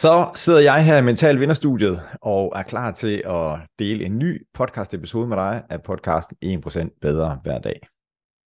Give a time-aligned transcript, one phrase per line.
[0.00, 4.46] Så sidder jeg her i Mental Vinderstudiet og er klar til at dele en ny
[4.54, 7.80] podcast episode med dig af podcasten 1% bedre hver dag.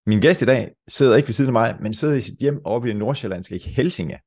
[0.06, 2.62] Min gæst i dag sidder ikke ved siden af mig, men sidder i sit hjem
[2.66, 4.20] oppe i nordsjællandske Helsinge.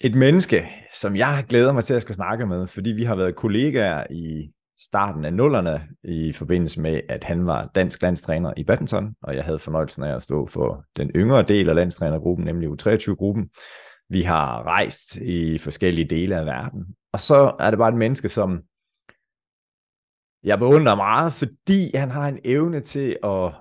[0.00, 3.36] Et menneske, som jeg glæder mig til at skal snakke med, fordi vi har været
[3.36, 9.14] kollegaer i starten af nullerne i forbindelse med, at han var dansk landstræner i badminton,
[9.22, 13.48] og jeg havde fornøjelsen af at stå for den yngre del af landstrænergruppen, nemlig U23-gruppen.
[14.12, 16.84] Vi har rejst i forskellige dele af verden.
[17.12, 18.62] Og så er det bare et menneske, som
[20.44, 23.52] jeg beundrer meget, fordi han har en evne til at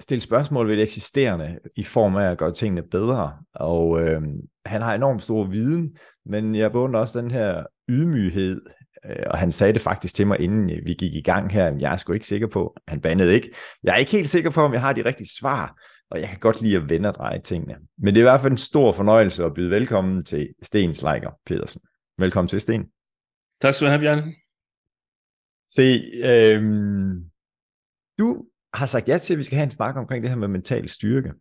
[0.00, 3.38] stille spørgsmål ved det eksisterende i form af at gøre tingene bedre.
[3.54, 4.22] Og øh,
[4.66, 5.96] han har enormt stor viden,
[6.26, 8.60] men jeg beundrer også den her ydmyghed,
[9.04, 11.76] øh, og han sagde det faktisk til mig, inden øh, vi gik i gang her,
[11.78, 13.50] jeg er sgu ikke sikker på, han bandede ikke,
[13.82, 15.76] jeg er ikke helt sikker på, om jeg har de rigtige svar,
[16.10, 17.78] og jeg kan godt lide at vende og dreje tingene.
[17.98, 21.30] Men det er i hvert fald en stor fornøjelse at byde velkommen til Sten Sleiker
[21.46, 21.80] Pedersen.
[22.18, 22.90] Velkommen til, Sten.
[23.60, 24.34] Tak skal du have, Bjørn.
[25.68, 25.82] Se,
[26.24, 27.30] øhm,
[28.18, 30.48] du har sagt ja til, at vi skal have en snak omkring det her med
[30.48, 31.32] mental styrke.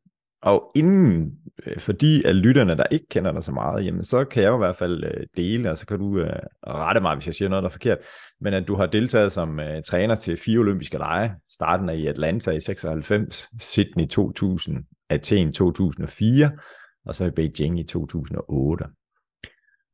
[0.41, 4.43] Og inden, øh, fordi at lytterne, der ikke kender dig så meget, jamen så kan
[4.43, 7.27] jeg jo i hvert fald øh, dele, og så kan du øh, rette mig, hvis
[7.27, 7.97] jeg siger noget, der er forkert,
[8.41, 12.51] men at du har deltaget som træner til fire olympiske lege, starten af i Atlanta
[12.51, 16.51] i 96, Sydney 2000, Athen 2004,
[17.05, 18.85] og så i Beijing i 2008.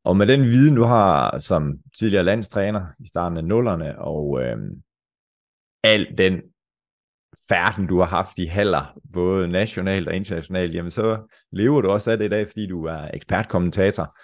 [0.05, 4.57] Og med den viden, du har som tidligere landstræner i starten af nullerne, og øh,
[5.83, 6.41] al den
[7.49, 12.11] færden, du har haft i haller, både nationalt og internationalt, jamen så lever du også
[12.11, 14.17] af det i dag, fordi du er ekspertkommentator.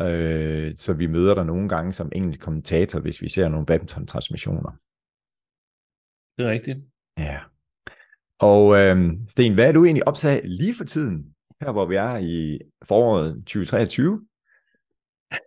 [0.00, 4.70] Øh, så vi møder dig nogle gange som enkelt kommentator, hvis vi ser nogle badminton-transmissioner.
[6.38, 6.78] Det er rigtigt.
[7.18, 7.38] Ja.
[8.38, 12.16] Og øh, Sten, hvad er du egentlig optaget lige for tiden, her hvor vi er
[12.16, 14.26] i foråret 2023?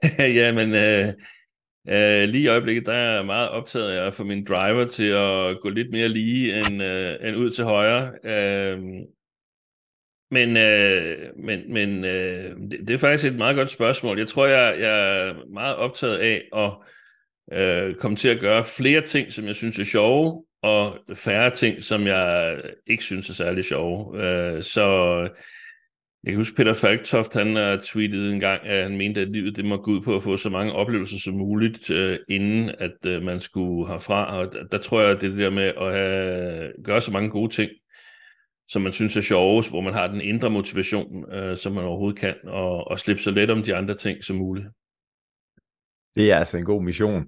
[0.40, 0.74] ja, men
[1.90, 4.86] øh, Uh, lige i øjeblikket, der er jeg meget optaget af at få min driver
[4.86, 8.12] til at gå lidt mere lige end, uh, end ud til højre.
[8.24, 8.84] Uh,
[10.32, 14.18] men uh, men, men uh, det, det er faktisk et meget godt spørgsmål.
[14.18, 16.72] Jeg tror, jeg, jeg er meget optaget af at
[17.90, 21.84] uh, komme til at gøre flere ting, som jeg synes er sjove, og færre ting,
[21.84, 22.58] som jeg
[22.88, 24.08] ikke synes er særlig sjove.
[24.08, 25.30] Uh, så
[26.24, 29.30] jeg kan huske, Peter Falktoft, han øh, har tweetet en gang, at han mente, at
[29.30, 32.72] livet det må gå ud på at få så mange oplevelser som muligt, øh, inden
[32.78, 34.38] at øh, man skulle herfra.
[34.38, 37.52] Og der, der tror jeg, at det der med at have, gøre så mange gode
[37.52, 37.72] ting,
[38.68, 42.20] som man synes er sjovest, hvor man har den indre motivation, øh, som man overhovedet
[42.20, 44.68] kan, og, og slippe så let om de andre ting som muligt.
[46.16, 47.26] Det er altså en god mission.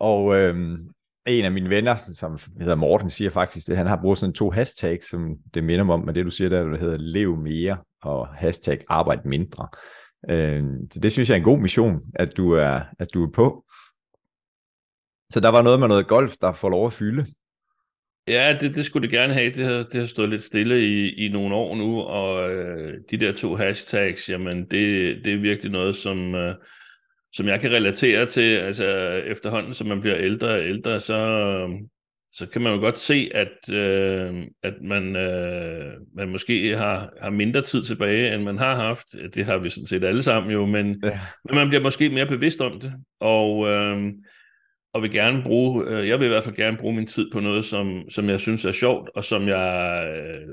[0.00, 0.78] Og øh,
[1.26, 4.50] en af mine venner, som hedder Morten, siger faktisk, at han har brugt sådan to
[4.50, 7.78] hashtags, som det minder mig om, men det du siger der, der hedder lev mere
[8.02, 9.68] og hashtag arbejde mindre.
[10.30, 13.30] Øh, så det synes jeg er en god mission, at du er, at du er
[13.30, 13.64] på.
[15.32, 17.26] Så der var noget med noget golf, der får lov at fylde.
[18.28, 19.52] Ja, det, det skulle det gerne have.
[19.52, 23.16] Det har, det har stået lidt stille i, i nogle år nu, og øh, de
[23.16, 26.54] der to hashtags, jamen det, det er virkelig noget, som, øh,
[27.32, 28.56] som jeg kan relatere til.
[28.56, 28.86] Altså
[29.26, 31.18] efterhånden, som man bliver ældre og ældre, så,
[32.32, 37.30] så kan man jo godt se, at, øh, at man, øh, man måske har, har
[37.30, 39.06] mindre tid tilbage, end man har haft.
[39.34, 41.20] Det har vi sådan set alle sammen jo, men, ja.
[41.44, 44.12] men man bliver måske mere bevidst om det, og, øh,
[44.92, 47.40] og vil gerne bruge, øh, jeg vil i hvert fald gerne bruge min tid på
[47.40, 50.48] noget, som, som jeg synes er sjovt, og som jeg øh,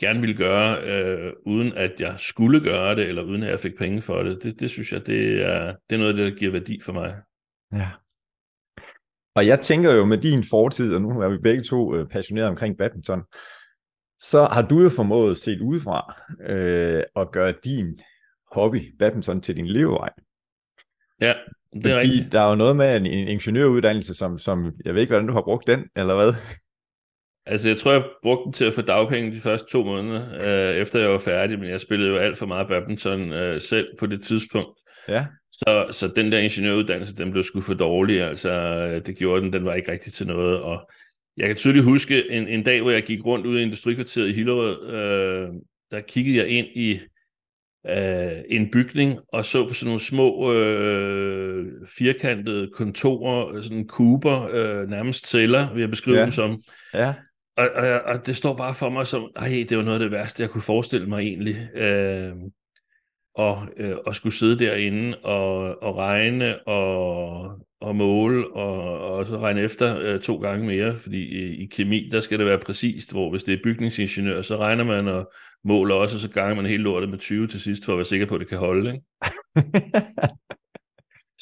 [0.00, 3.78] gerne ville gøre, øh, uden at jeg skulle gøre det, eller uden at jeg fik
[3.78, 4.42] penge for det.
[4.42, 7.14] Det, det synes jeg, det er, det er noget, der giver værdi for mig.
[7.72, 7.88] Ja,
[9.40, 12.50] og jeg tænker jo med din fortid, og nu er vi begge to øh, passionerede
[12.50, 13.22] omkring badminton,
[14.18, 16.16] så har du jo formået set udefra
[16.48, 18.00] øh, at gøre din
[18.52, 20.10] hobby, badminton, til din levevej.
[21.20, 21.34] Ja,
[21.72, 22.32] det er Fordi rigtigt.
[22.32, 25.32] der er jo noget med en, en ingeniøruddannelse, som, som, jeg ved ikke, hvordan du
[25.32, 26.34] har brugt den, eller hvad?
[27.46, 30.76] Altså, jeg tror, jeg brugte den til at få dagpenge de første to måneder, øh,
[30.76, 34.06] efter jeg var færdig, men jeg spillede jo alt for meget badminton øh, selv på
[34.06, 34.78] det tidspunkt.
[35.08, 35.26] Ja.
[35.68, 39.64] Så, så den der ingeniøruddannelse, den blev sgu for dårlig, altså det gjorde den, den
[39.64, 40.90] var ikke rigtig til noget, og
[41.36, 44.32] jeg kan tydeligt huske en, en dag, hvor jeg gik rundt ude i industrikvarteret i
[44.32, 45.48] Hillerød, øh,
[45.90, 47.00] der kiggede jeg ind i
[47.88, 51.66] øh, en bygning og så på sådan nogle små øh,
[51.98, 56.22] firkantede kontorer, sådan kuber, øh, nærmest celler, vil jeg beskrive ja.
[56.22, 56.62] dem som.
[56.94, 57.14] Ja.
[57.56, 60.10] Og, og, og det står bare for mig som, ej, det var noget af det
[60.10, 61.68] værste, jeg kunne forestille mig egentlig.
[61.74, 62.32] Øh,
[63.34, 69.38] og, øh, og skulle sidde derinde og, og regne og, og måle og, og så
[69.38, 73.12] regne efter øh, to gange mere, fordi i, i kemi, der skal det være præcist,
[73.12, 75.32] hvor hvis det er bygningsingeniør, så regner man og
[75.64, 78.04] måler også, og så ganger man hele lortet med 20 til sidst, for at være
[78.04, 78.92] sikker på, at det kan holde.
[78.92, 79.04] Ikke?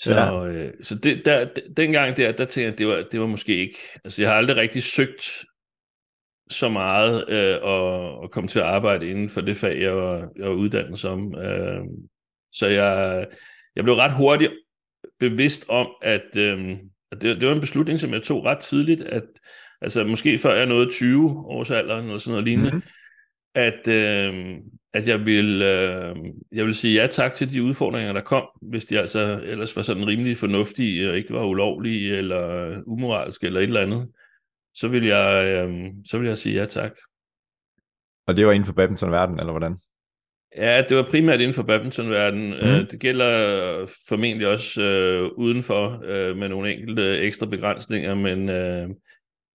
[0.01, 0.47] Så, ja.
[0.47, 3.79] øh, så det, der, dengang der, der tænkte jeg, det var, det var måske ikke...
[4.05, 5.45] Altså, jeg har aldrig rigtig søgt
[6.51, 10.29] så meget øh, at, at komme til at arbejde inden for det fag, jeg var,
[10.37, 11.35] jeg var uddannet som.
[11.35, 11.81] Øh,
[12.53, 13.27] så jeg,
[13.77, 14.53] jeg blev ret hurtigt
[15.21, 16.77] bevidst om, at, øh,
[17.13, 19.25] at det, det var en beslutning, som jeg tog ret tidligt, at
[19.81, 22.83] altså måske før jeg nåede 20 års alder, eller sådan noget lignende, mm-hmm.
[23.55, 24.57] at, øh,
[24.93, 26.17] at jeg vil, øh,
[26.53, 29.83] jeg vil sige ja tak til de udfordringer, der kom, hvis de altså ellers var
[29.83, 34.09] sådan rimelig fornuftige, og ikke var ulovlige, eller umoralske, eller et eller andet,
[34.81, 36.99] så vil jeg, øh, så vil jeg sige ja tak.
[38.27, 39.79] Og det var inden for badmintonverdenen, eller hvordan?
[40.57, 42.51] Ja, det var primært inden for badmintonverdenen.
[42.51, 42.87] Mm.
[42.87, 43.31] det gælder
[44.09, 48.89] formentlig også øh, udenfor øh, med nogle enkelte ekstra begrænsninger, men, øh,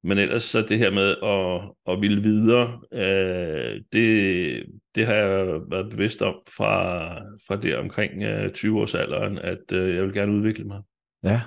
[0.04, 4.66] men ellers så det her med at, at ville videre, øh, det,
[4.96, 7.08] det har jeg været bevidst om fra,
[7.48, 10.82] fra det omkring øh, 20-årsalderen, at øh, jeg vil gerne udvikle mig.
[11.24, 11.42] Ja.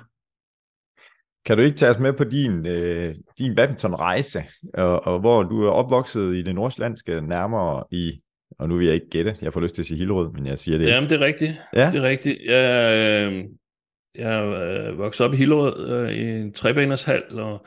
[1.47, 5.63] Kan du ikke tage os med på din, øh, din badmintonrejse, og, og hvor du
[5.63, 8.21] er opvokset i det nordslandske, nærmere i
[8.59, 10.59] og nu vil jeg ikke gætte, jeg får lyst til at sige Hillerød, men jeg
[10.59, 11.53] siger det Jamen, det er rigtigt.
[11.73, 11.89] Ja?
[11.91, 12.37] Det er rigtigt.
[12.45, 13.43] Jeg, øh,
[14.15, 17.65] jeg øh, vokset op i Hillerød øh, i en trebanershal, og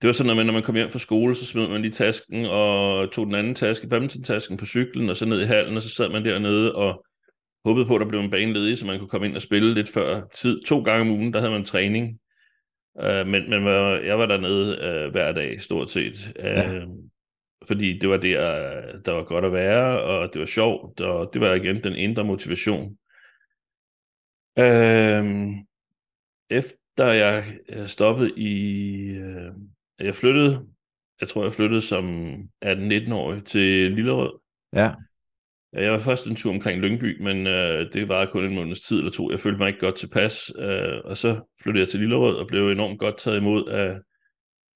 [0.00, 2.44] det var sådan, at når man kom hjem fra skole, så smed man lige tasken
[2.44, 5.88] og tog den anden taske, badminton-tasken på cyklen, og så ned i hallen, og så
[5.88, 7.04] sad man dernede og
[7.64, 9.74] håbede på, at der blev en bane ledig, så man kunne komme ind og spille
[9.74, 10.62] lidt før tid.
[10.66, 12.18] To gange om ugen, der havde man træning.
[12.96, 13.66] Uh, men, men
[14.06, 16.32] jeg var dernede uh, hver dag, stort set.
[16.38, 16.80] Uh, ja
[17.66, 21.40] fordi det var der, der var godt at være, og det var sjovt, og det
[21.40, 22.98] var igen den indre motivation.
[24.58, 25.66] Øhm,
[26.50, 27.44] efter jeg
[27.86, 29.04] stoppede i...
[29.08, 29.52] Øh,
[29.98, 30.66] jeg flyttede,
[31.20, 32.34] jeg tror jeg flyttede som
[32.64, 34.38] 18-19-årig til Lillerød.
[34.72, 34.92] Ja.
[35.76, 38.98] Jeg var først en tur omkring Lyngby, men øh, det var kun en måneds tid
[38.98, 39.30] eller to.
[39.30, 42.70] Jeg følte mig ikke godt tilpas, øh, og så flyttede jeg til Lillerød og blev
[42.70, 43.98] enormt godt taget imod af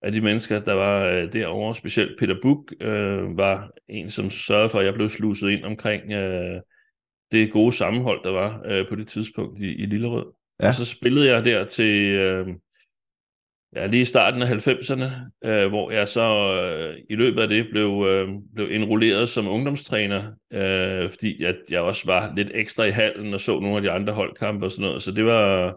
[0.02, 4.68] af de mennesker, der var øh, derovre, specielt Peter Buk, øh, var en, som sørgede
[4.68, 6.60] for, at jeg blev sluset ind omkring øh,
[7.32, 10.26] det gode sammenhold, der var øh, på det tidspunkt i, i Lillerød.
[10.62, 10.66] Ja.
[10.68, 12.46] Og så spillede jeg der til øh,
[13.76, 15.10] ja, lige i starten af 90'erne,
[15.44, 20.32] øh, hvor jeg så øh, i løbet af det blev, øh, blev indrulleret som ungdomstræner,
[20.52, 23.90] øh, fordi at jeg også var lidt ekstra i hallen og så nogle af de
[23.90, 25.02] andre holdkampe og sådan noget.
[25.02, 25.74] Så det var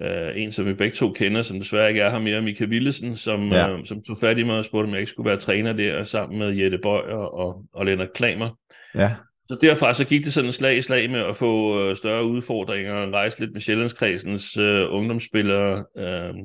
[0.00, 3.16] Uh, en, som vi begge to kender, som desværre ikke er her mere, Mika Willesen,
[3.16, 3.74] som, ja.
[3.74, 6.04] uh, som tog fat i mig og spurgte, om jeg ikke skulle være træner der,
[6.04, 8.58] sammen med Jette Bøj og, og, Lennart Klamer.
[8.94, 9.10] Ja.
[9.48, 12.94] Så derfra så gik det sådan slag i slag med at få uh, større udfordringer,
[12.94, 16.36] og rejse lidt med Sjællandskredsens uh, ungdomsspillere, uh,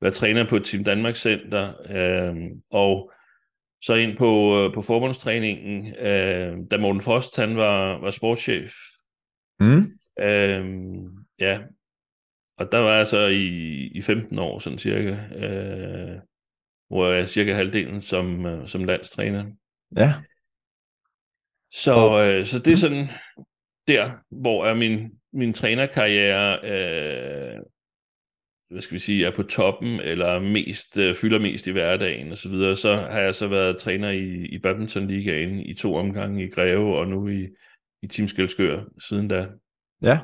[0.00, 3.12] være træner på et Team Danmark Center, uh, og
[3.82, 8.72] så ind på, uh, på forbundstræningen, uh, da Morten Frost han var, var sportschef.
[9.60, 9.98] Mm.
[10.22, 11.60] Uh, ja,
[12.58, 13.46] og der var jeg så i,
[13.94, 16.20] i 15 år, sådan cirka, øh,
[16.88, 19.44] hvor jeg er cirka halvdelen som, øh, som landstræner.
[19.96, 20.14] Ja.
[21.72, 23.08] Så, øh, så det er sådan
[23.88, 27.60] der, hvor er min, min trænerkarriere, øh,
[28.70, 32.38] hvad skal vi sige, er på toppen, eller mest øh, fylder mest i hverdagen og
[32.38, 32.76] så videre.
[32.76, 36.98] Så har jeg så været træner i, i Badminton Ligaen i to omgange i Greve,
[36.98, 37.48] og nu i,
[38.02, 39.46] i Team Skelskør siden da.
[40.02, 40.18] Ja,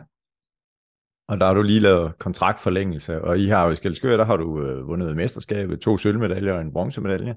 [1.29, 4.37] og der har du lige lavet kontraktforlængelse, og I har jo i Skelskør, der har
[4.37, 7.35] du øh, vundet mesterskabet, to sølvmedaljer og en bronzemedalje.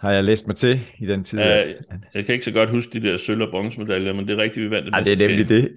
[0.00, 1.38] Har jeg læst mig til i den tid?
[1.38, 1.76] Ja, at...
[2.14, 4.64] Jeg kan ikke så godt huske de der sølv- og bronzemedaljer, men det er rigtigt,
[4.64, 5.74] vi vandt et ja, det er nemlig det.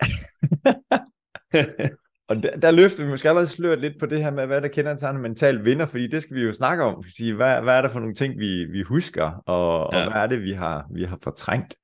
[2.35, 4.67] og der, der løfter vi måske allerede sløret lidt på det her med, hvad der
[4.67, 7.03] kender en mental vinder, fordi det skal vi jo snakke om.
[7.17, 10.05] Sige, hvad, hvad er der for nogle ting, vi, vi husker, og, ja.
[10.05, 11.75] og hvad er det, vi har, vi har fortrængt?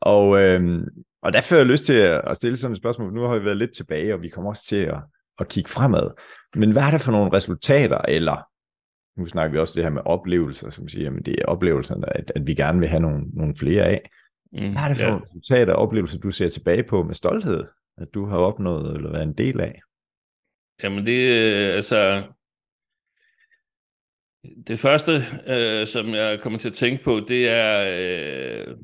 [0.00, 0.84] Og øhm,
[1.22, 3.14] og der får jeg lyst til at stille sådan et spørgsmål.
[3.14, 4.98] Nu har vi været lidt tilbage, og vi kommer også til at,
[5.38, 6.10] at kigge fremad.
[6.54, 8.48] Men hvad er det for nogle resultater, eller
[9.20, 12.32] nu snakker vi også det her med oplevelser, som siger, at det er oplevelserne, at,
[12.36, 14.10] at vi gerne vil have nogle, nogle flere af.
[14.52, 15.10] Mm, hvad er det for ja.
[15.10, 17.64] nogle resultater og oplevelser, du ser tilbage på med stolthed,
[17.98, 19.80] at du har opnået eller været en del af?
[20.82, 22.24] Jamen det, øh, altså,
[24.66, 25.12] det første,
[25.46, 28.76] øh, som jeg kommer til at tænke på, det er, øh,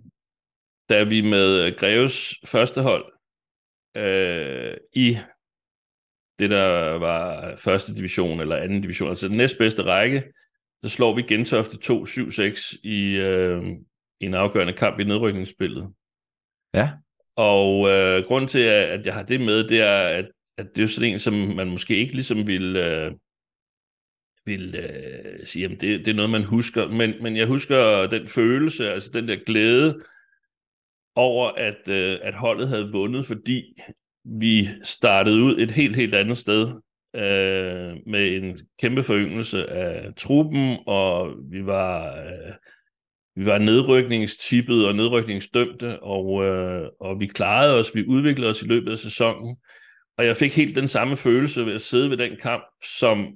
[0.89, 3.13] da vi med Greves første hold
[3.97, 5.19] øh, i
[6.39, 10.33] det, der var første division eller anden division, altså den næstbedste række,
[10.83, 13.63] der slår vi Gentofte 2-7-6 i, øh,
[14.21, 15.93] i en afgørende kamp i nedrykningsspillet.
[16.75, 16.91] Ja.
[17.37, 20.83] Og øh, grunden til, at jeg har det med, det er, at, at det er
[20.83, 23.13] jo sådan en, som man måske ikke ligesom vil, øh,
[24.45, 26.89] vil øh, sige, at det, det er noget, man husker.
[26.89, 30.01] Men, men jeg husker den følelse, altså den der glæde,
[31.19, 33.75] over, at, øh, at holdet havde vundet, fordi
[34.25, 36.69] vi startede ud et helt, helt andet sted
[37.17, 42.55] øh, med en kæmpe foryngelse af truppen, og vi var, øh,
[43.37, 48.67] vi var nedrykningstippet og nedrykningsdømte, og, øh, og vi klarede os, vi udviklede os i
[48.67, 49.57] løbet af sæsonen,
[50.19, 52.63] og jeg fik helt den samme følelse ved at sidde ved den kamp,
[52.99, 53.27] som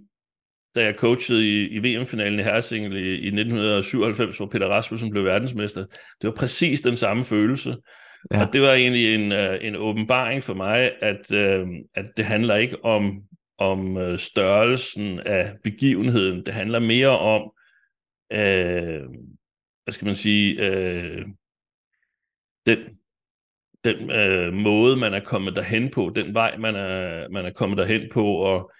[0.74, 5.24] da jeg coachede i, i VM-finalen i Hersingel i, i 1997, hvor Peter Rasmussen blev
[5.24, 5.84] verdensmester.
[6.20, 7.76] Det var præcis den samme følelse.
[8.30, 8.46] Ja.
[8.46, 12.56] Og det var egentlig en, uh, en åbenbaring for mig, at, uh, at det handler
[12.56, 13.22] ikke om,
[13.58, 16.46] om uh, størrelsen af begivenheden.
[16.46, 17.42] Det handler mere om,
[18.34, 19.14] uh,
[19.84, 21.22] hvad skal man sige, uh,
[22.66, 22.78] den,
[23.84, 27.78] den øh, måde, man er kommet derhen på, den vej, man er, man er kommet
[27.78, 28.72] derhen på, og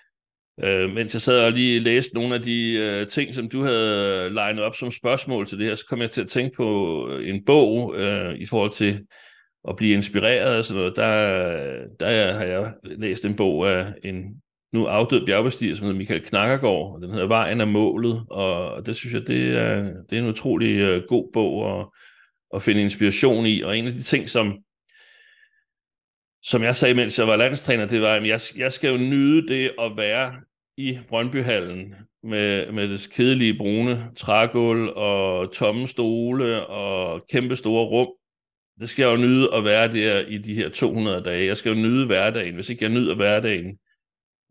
[0.65, 4.31] Øh, mens jeg sad og lige læste nogle af de øh, ting, som du havde
[4.31, 7.29] legnet op som spørgsmål til det her, så kom jeg til at tænke på øh,
[7.29, 9.07] en bog øh, i forhold til
[9.69, 10.97] at blive inspireret og sådan noget.
[10.97, 14.25] Der, der har jeg læst en bog af en
[14.73, 18.97] nu afdød bjergbestiger, som hedder Michael Knakkergaard, og den hedder Vejen af målet, og det
[18.97, 21.87] synes jeg, det er, det er en utrolig uh, god bog at,
[22.55, 24.59] at finde inspiration i, og en af de ting, som
[26.43, 29.49] som jeg sagde, mens jeg var landstræner, det var, at jeg, jeg skal jo nyde
[29.49, 30.35] det at være
[30.77, 38.09] i Brøndbyhallen med, med det kedelige brune trægulv og tomme stole og kæmpe store rum.
[38.81, 41.47] Det skal jeg jo nyde at være der i de her 200 dage.
[41.47, 42.55] Jeg skal jo nyde hverdagen.
[42.55, 43.79] Hvis ikke jeg nyder hverdagen,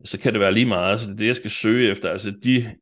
[0.04, 1.00] så kan det være lige meget.
[1.00, 2.10] Så det er det, jeg skal søge efter.
[2.10, 2.76] Altså de,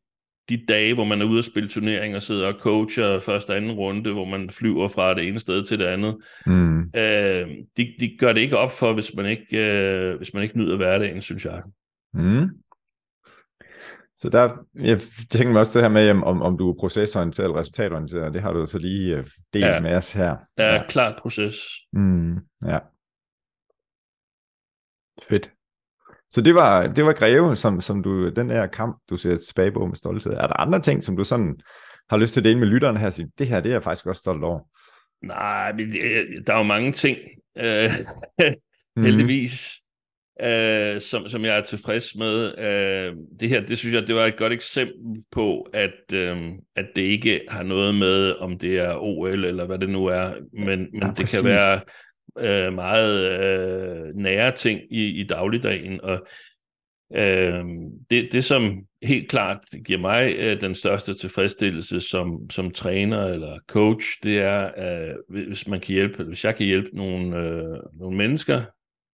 [0.51, 3.71] de dage, hvor man er ude og spille turneringer, sidder og coacher første og anden
[3.71, 6.17] runde, hvor man flyver fra det ene sted til det andet.
[6.45, 6.79] Mm.
[6.79, 10.57] Øh, de, de gør det ikke op for, hvis man ikke, øh, hvis man ikke
[10.57, 11.61] nyder hverdagen, synes jeg.
[12.13, 12.49] Mm.
[14.15, 17.59] Så der, jeg tænker mig også det her med, om, om du er procesorienteret eller
[17.59, 19.79] resultatorienteret, det har du så lige øh, delt ja.
[19.79, 20.35] med os her.
[20.57, 20.83] Ja, ja.
[20.87, 21.55] klart proces.
[21.93, 22.79] Mm, ja.
[25.29, 25.51] Fedt.
[26.31, 29.71] Så det var, det var Greve, som, som du, den der kamp, du ser tilbage
[29.71, 30.33] på med stolthed.
[30.33, 31.59] Er der andre ting, som du sådan
[32.09, 33.09] har lyst til at dele med lytterne her?
[33.09, 34.59] Sige, det her, det er jeg faktisk også stolt over.
[35.25, 35.91] Nej, men
[36.47, 37.17] der er jo mange ting,
[37.57, 37.89] øh,
[38.95, 39.03] mm.
[39.03, 39.81] heldigvis
[40.41, 42.59] øh, som, som jeg er tilfreds med.
[42.59, 46.37] Øh, det her, det synes jeg, det var et godt eksempel på, at, øh,
[46.75, 50.33] at det ikke har noget med, om det er OL eller hvad det nu er,
[50.53, 51.39] men, men ja, det præcis.
[51.39, 51.81] kan være
[52.39, 56.27] øh, meget øh, nære ting i, i dagligdagen, og
[57.15, 57.65] Øh,
[58.09, 63.59] det, det, som helt klart giver mig øh, den største tilfredsstillelse som, som træner eller
[63.67, 65.15] coach, det er, øh,
[65.47, 68.63] hvis man kan hjælpe, hvis jeg kan hjælpe nogle, øh, nogle mennesker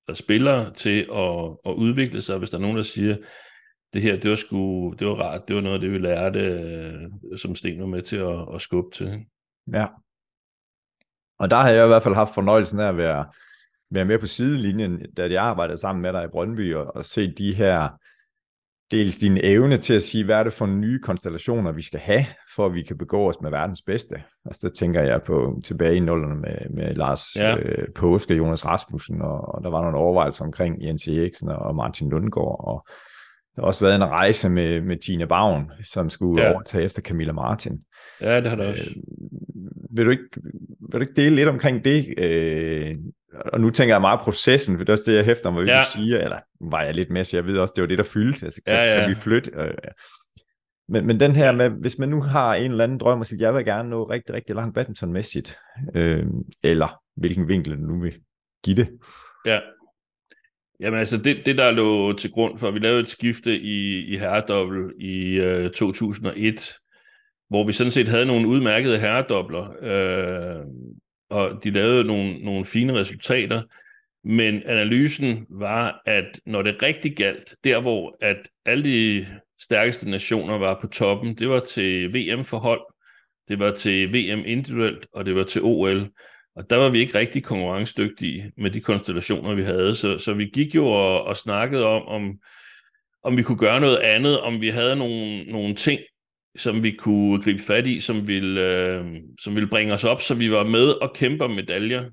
[0.07, 2.37] der spiller til at, at udvikle sig.
[2.37, 3.17] Hvis der er nogen, der siger,
[3.93, 6.39] det her, det var sgu, det var rart, det var noget af det, vi lærte,
[6.39, 9.25] øh, som Sten var med til at, at skubbe til.
[9.73, 9.85] Ja.
[11.39, 13.25] Og der har jeg i hvert fald haft fornøjelsen af at være,
[13.91, 17.31] være med på sidelinjen, da jeg arbejdede sammen med dig i Brøndby, og, og se
[17.31, 17.89] de her
[18.91, 22.25] dels din evne til at sige, hvad er det for nye konstellationer, vi skal have,
[22.55, 24.23] for at vi kan begå os med verdens bedste.
[24.45, 27.57] Altså der tænker jeg på tilbage i nullerne med, med Lars ja.
[27.57, 32.09] øh, Påske, Jonas Rasmussen, og, og der var nogle overvejelser omkring Jens Eriksen og Martin
[32.09, 32.87] Lundgaard, og
[33.57, 36.53] der har også været en rejse med, med Tine Bavn, som skulle ja.
[36.53, 37.79] overtage efter Camilla Martin.
[38.21, 38.83] Ja, det har det også.
[38.95, 40.23] Øh, vil, du ikke,
[40.91, 42.19] vil du ikke dele lidt omkring det?
[42.19, 42.95] Øh,
[43.53, 45.73] og nu tænker jeg meget processen, for det er også det, jeg hæfter mig, ja.
[45.73, 48.03] du siger, eller var jeg lidt med, så jeg ved også, det var det, der
[48.03, 48.45] fyldte.
[48.45, 48.99] Altså, kan, ja, ja.
[48.99, 49.51] kan vi flytte?
[49.55, 49.73] Øh,
[50.89, 53.47] men, men den her med, hvis man nu har en eller anden drøm og siger,
[53.47, 55.57] jeg vil gerne nå rigtig, rigtig langt badmintonmæssigt,
[55.95, 56.25] øh,
[56.63, 58.13] eller hvilken vinkel du nu vil
[58.63, 58.89] give det.
[59.45, 59.59] Ja.
[60.79, 64.17] Jamen altså, det, det der lå til grund for, vi lavede et skifte i, i
[64.17, 66.73] herredobbel i øh, 2001,
[67.49, 70.65] hvor vi sådan set havde nogle udmærkede herredobler, øh,
[71.29, 73.61] og de lavede nogle, nogle fine resultater,
[74.23, 79.27] men analysen var, at når det rigtig galt, der hvor at alle de
[79.61, 82.81] stærkeste nationer var på toppen, det var til VM-forhold,
[83.47, 86.09] det var til VM individuelt, og det var til OL.
[86.57, 89.95] Og der var vi ikke rigtig konkurrencedygtige med de konstellationer, vi havde.
[89.95, 92.39] Så, så vi gik jo og, og snakkede om, om,
[93.23, 95.99] om vi kunne gøre noget andet, om vi havde nogle, nogle ting,
[96.57, 99.05] som vi kunne gribe fat i, som ville, øh,
[99.39, 102.05] som ville bringe os op, så vi var med og kæmpe om medaljer.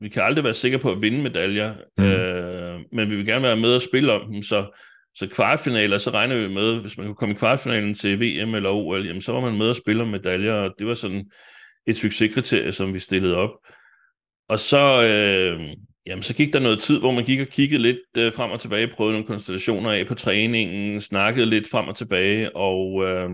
[0.00, 2.04] Vi kan aldrig være sikre på at vinde medaljer, mm.
[2.04, 4.78] øh, men vi vil gerne være med og spille om dem, så,
[5.14, 8.70] så kvartfinaler, så regner vi med, hvis man kunne komme i kvartfinalen til VM eller
[8.70, 11.30] OL, jamen, så var man med og spille om medaljer, og det var sådan
[11.86, 13.50] et succeskriterie, som vi stillede op.
[14.50, 15.76] Og så, øh,
[16.06, 18.60] jamen, så gik der noget tid, hvor man gik og kiggede lidt øh, frem og
[18.60, 23.04] tilbage, prøvede nogle konstellationer af på træningen, snakkede lidt frem og tilbage, og...
[23.04, 23.30] Øh,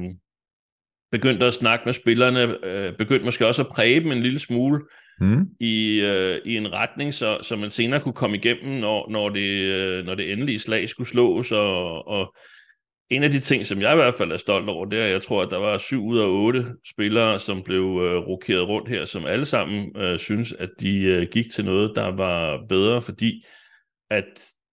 [1.12, 4.80] begyndte at snakke med spillerne, øh, begyndte måske også at præge dem en lille smule
[5.20, 5.46] mm.
[5.60, 9.50] i, øh, i en retning, så, så man senere kunne komme igennem, når, når, det,
[9.50, 11.52] øh, når det endelige slag skulle slås.
[11.52, 12.34] Og, og
[13.10, 15.10] en af de ting, som jeg i hvert fald er stolt over, det er, at
[15.10, 18.88] jeg tror, at der var syv ud af otte spillere, som blev øh, rokeret rundt
[18.88, 23.00] her, som alle sammen øh, synes, at de øh, gik til noget, der var bedre,
[23.00, 23.44] fordi
[24.10, 24.24] at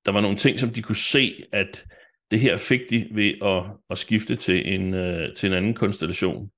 [0.05, 1.85] der var nogle ting, som de kunne se, at
[2.31, 6.49] det her fik de ved at, at skifte til en, øh, til en anden konstellation.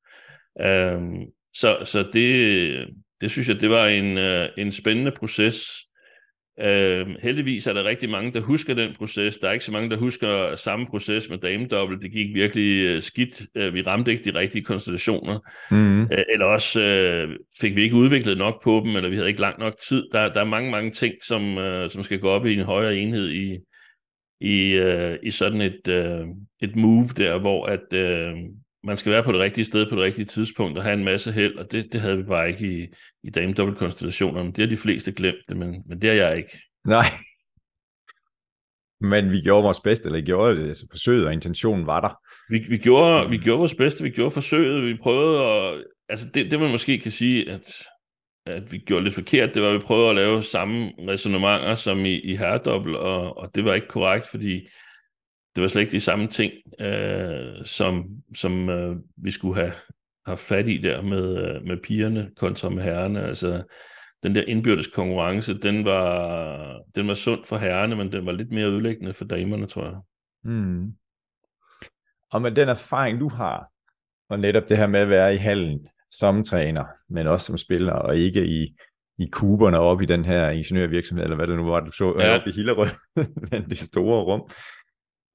[0.65, 2.87] Um, så så det,
[3.21, 5.67] det synes jeg, det var en, øh, en spændende proces.
[6.61, 9.37] Uh, heldigvis er der rigtig mange, der husker den proces.
[9.37, 12.01] Der er ikke så mange, der husker samme proces med damedobbelt.
[12.01, 13.41] Det gik virkelig uh, skidt.
[13.59, 15.39] Uh, vi ramte ikke de rigtige konstellationer.
[15.71, 16.01] Mm.
[16.01, 16.79] Uh, eller også
[17.27, 20.03] uh, fik vi ikke udviklet nok på dem, eller vi havde ikke lang nok tid.
[20.11, 22.97] Der, der er mange, mange ting, som, uh, som skal gå op i en højere
[22.97, 23.57] enhed i,
[24.41, 26.27] i, uh, i sådan et, uh,
[26.61, 28.39] et move der, hvor at, uh,
[28.85, 31.31] man skal være på det rigtige sted på det rigtige tidspunkt og have en masse
[31.31, 32.87] held, og det, det havde vi bare ikke i,
[33.23, 34.51] i dame-dobbeltkonstellationerne.
[34.51, 36.59] Det har de fleste glemt, men, men det har jeg ikke.
[36.87, 37.05] Nej.
[39.01, 42.19] Men vi gjorde vores bedste, eller gjorde det, altså forsøget og intentionen var der.
[42.49, 46.51] Vi, vi, gjorde, vi gjorde vores bedste, vi gjorde forsøget, vi prøvede at, altså det,
[46.51, 47.73] det man måske kan sige, at,
[48.45, 52.05] at vi gjorde lidt forkert, det var, at vi prøvede at lave samme resonementer som
[52.05, 54.67] i, i herredobbelt, og, og det var ikke korrekt, fordi
[55.55, 59.73] det var slet ikke de samme ting, øh, som, som øh, vi skulle have
[60.25, 63.21] haft fat i der med, øh, med pigerne kontra med herrerne.
[63.21, 63.63] Altså,
[64.23, 68.51] den der indbyrdes konkurrence, den var, den var sund for herrerne, men den var lidt
[68.51, 69.95] mere ødelæggende for damerne, tror jeg.
[70.43, 70.93] Mm.
[72.31, 73.71] Og med den erfaring, du har,
[74.29, 77.93] og netop det her med at være i hallen som træner, men også som spiller,
[77.93, 78.75] og ikke i,
[79.19, 82.35] i kuberne op i den her ingeniørvirksomhed, eller hvad det nu var, du så ja.
[82.35, 82.87] oppe i Hillerød,
[83.51, 84.49] men det store rum.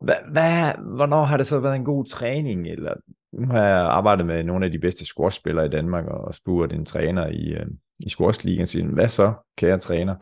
[0.00, 2.68] Hvad, hvad, hvornår har det så været en god træning?
[2.68, 2.94] Eller,
[3.32, 6.84] nu har jeg arbejdet med nogle af de bedste squashspillere i Danmark, og spurgt en
[6.84, 7.66] træner i, øh,
[7.98, 10.16] i squashligaen, siger, hvad så, kære træner?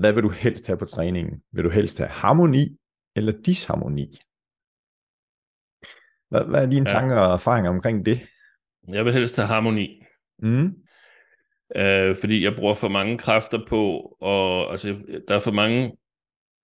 [0.00, 1.42] Hvad vil du helst have på træningen?
[1.52, 2.76] Vil du helst have harmoni
[3.16, 4.18] eller disharmoni?
[6.30, 6.98] Hvad, hvad er dine ja.
[6.98, 8.20] tanker og erfaringer omkring det?
[8.88, 10.02] Jeg vil helst have harmoni.
[10.38, 10.74] Mm.
[11.76, 14.88] Øh, fordi jeg bruger for mange kræfter på, og altså,
[15.28, 15.96] der er for mange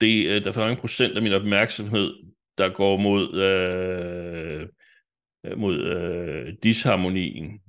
[0.02, 2.14] det, øh, der er for mange procent af min opmærksomhed,
[2.58, 4.68] der går mod, øh,
[5.58, 7.60] mod øh, disharmonien,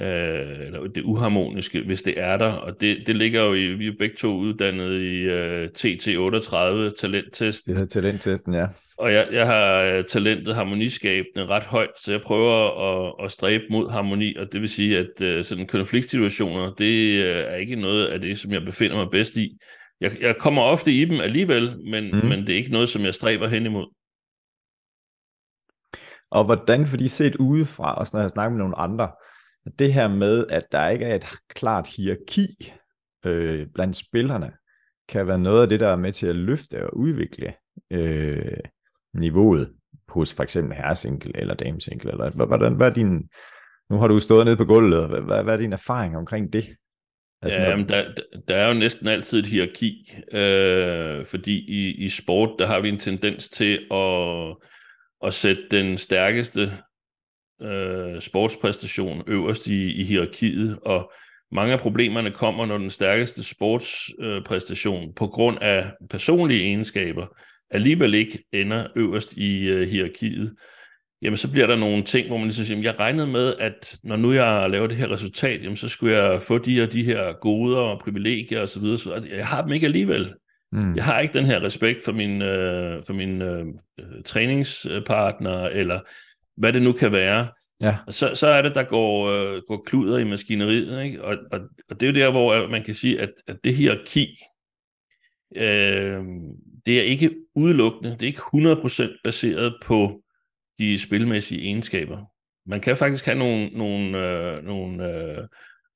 [0.00, 2.52] øh, eller det uharmoniske, hvis det er der.
[2.52, 7.66] Og det, det ligger jo i, vi er begge to uddannet i øh, TT38, talenttest.
[7.66, 8.66] Det hedder talenttesten, ja.
[8.98, 13.64] Og jeg, jeg har øh, talentet harmoniskabende ret højt, så jeg prøver at, at stræbe
[13.70, 18.06] mod harmoni, og det vil sige, at øh, sådan konfliktsituationer, det øh, er ikke noget
[18.06, 19.58] af det, som jeg befinder mig bedst i
[20.00, 22.28] jeg, jeg kommer ofte i dem alligevel, men, mm.
[22.28, 23.94] men det er ikke noget, som jeg stræber hen imod.
[26.30, 29.12] Og hvordan, fordi set udefra, også når jeg snakker med nogle andre,
[29.78, 32.72] det her med, at der ikke er et klart hierarki
[33.26, 34.52] øh, blandt spillerne,
[35.08, 37.54] kan være noget af det, der er med til at løfte og udvikle
[37.90, 38.56] øh,
[39.14, 39.74] niveauet
[40.08, 42.10] hos for eksempel herresinkel eller damesinkel.
[42.10, 43.28] Eller, hvordan, hvad er din,
[43.90, 46.68] nu har du stået nede på gulvet, hvad, hvad er din erfaring omkring det?
[47.42, 48.14] Altså, ja, men der,
[48.48, 52.88] der er jo næsten altid et hierarki, øh, fordi i, i sport, der har vi
[52.88, 54.56] en tendens til at,
[55.26, 56.72] at sætte den stærkeste
[57.62, 61.12] øh, sportspræstation øverst i, i hierarkiet, og
[61.52, 67.26] mange af problemerne kommer, når den stærkeste sportspræstation øh, på grund af personlige egenskaber
[67.70, 70.54] alligevel ikke ender øverst i øh, hierarkiet
[71.22, 74.16] jamen så bliver der nogle ting, hvor man ligesom siger, jeg regnede med, at når
[74.16, 77.32] nu jeg laver det her resultat, jamen så skulle jeg få de og de her
[77.40, 80.34] goder og privilegier osv., så, så jeg har dem ikke alligevel.
[80.72, 80.96] Mm.
[80.96, 83.66] Jeg har ikke den her respekt for min, øh, for min øh,
[84.24, 86.00] træningspartner, eller
[86.56, 87.48] hvad det nu kan være.
[87.80, 87.96] Ja.
[88.06, 91.04] Og så, så er det, der går, øh, går kluder i maskineriet.
[91.04, 91.24] Ikke?
[91.24, 94.38] Og, og, og det er jo der, hvor man kan sige, at, at det hierarki,
[95.56, 96.22] øh,
[96.86, 100.22] det er ikke udelukkende, det er ikke 100% baseret på
[100.78, 102.18] de spilmæssige egenskaber.
[102.66, 105.44] Man kan faktisk have nogle, nogle, øh, nogle øh,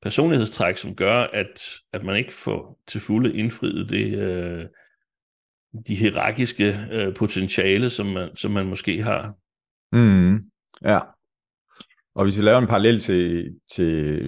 [0.03, 4.67] personlighedstræk, som gør, at, at man ikke får til fulde indfriet det, øh,
[5.87, 9.35] de hierarkiske øh, potentiale, som man, som man måske har.
[9.93, 10.35] Mm,
[10.85, 10.99] ja.
[12.15, 14.19] Og hvis vi laver en parallel til, til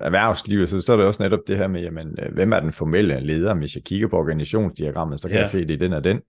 [0.00, 2.72] erhvervslivet, så, så er det også netop det her med, jamen, øh, hvem er den
[2.72, 3.54] formelle leder?
[3.54, 5.40] Hvis jeg kigger på organisationsdiagrammet, så kan ja.
[5.40, 6.20] jeg se, det er den og den.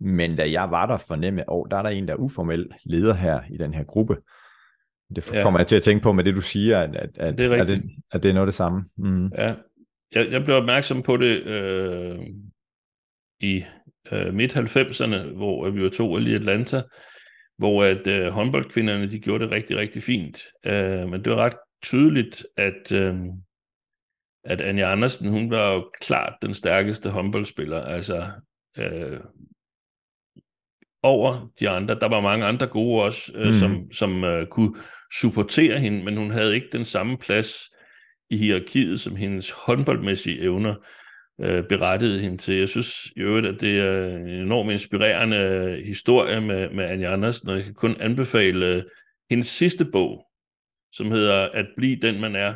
[0.00, 3.14] Men da jeg var der fornemme, og der er der en, der er uformel leder
[3.14, 4.16] her i den her gruppe.
[5.16, 5.42] Det ja.
[5.42, 7.62] kommer jeg til at tænke på med det, du siger, at, at, at, det er,
[7.62, 7.82] at, det,
[8.12, 8.84] at det er noget af det samme.
[8.96, 9.26] Mm.
[9.26, 9.54] Ja,
[10.14, 12.18] jeg, jeg blev opmærksom på det øh,
[13.40, 13.64] i
[14.12, 16.82] øh, midt-90'erne, hvor vi var to i Atlanta,
[17.58, 20.42] hvor at øh, håndboldkvinderne, de gjorde det rigtig, rigtig fint.
[20.66, 23.16] Øh, men det var ret tydeligt, at, øh,
[24.44, 27.80] at Anja Andersen, hun var jo klart den stærkeste håndboldspiller.
[27.80, 28.30] Altså,
[28.78, 29.20] øh,
[31.02, 31.94] over de andre.
[31.94, 33.52] Der var mange andre gode også, øh, mm.
[33.52, 34.74] som, som øh, kunne
[35.20, 37.54] supportere hende, men hun havde ikke den samme plads
[38.30, 40.74] i hierarkiet, som hendes håndboldmæssige evner
[41.40, 42.54] øh, berettede hende til.
[42.54, 47.48] Jeg synes i øvrigt, at det er en enormt inspirerende historie med, med Anja Andersen,
[47.48, 48.82] og jeg kan kun anbefale øh,
[49.30, 50.26] hendes sidste bog,
[50.92, 52.54] som hedder At blive den, man er.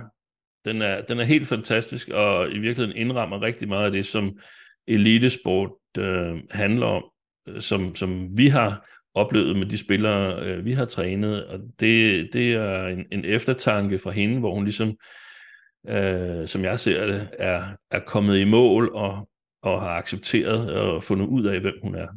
[0.65, 4.39] Den er, den er helt fantastisk, og i virkeligheden indrammer rigtig meget af det, som
[4.87, 7.05] elitesport øh, handler om,
[7.61, 12.55] som, som vi har oplevet med de spillere, øh, vi har trænet, og det, det
[12.55, 14.97] er en, en eftertanke fra hende, hvor hun ligesom
[15.89, 19.29] øh, som jeg ser det, er, er kommet i mål og,
[19.63, 22.09] og har accepteret og fundet ud af, hvem hun er.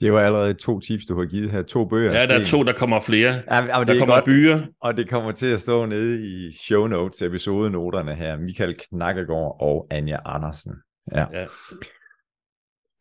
[0.00, 1.62] Det var allerede to tips, du har givet her.
[1.62, 2.12] To bøger.
[2.12, 3.42] Ja, der er to, der kommer flere.
[3.50, 4.66] Ja, men det der kommer godt, byer.
[4.80, 8.38] Og det kommer til at stå nede i show notes, episodenoterne her.
[8.38, 10.72] Michael Knakkegaard og Anja Andersen.
[11.12, 11.26] Ja.
[11.32, 11.46] ja.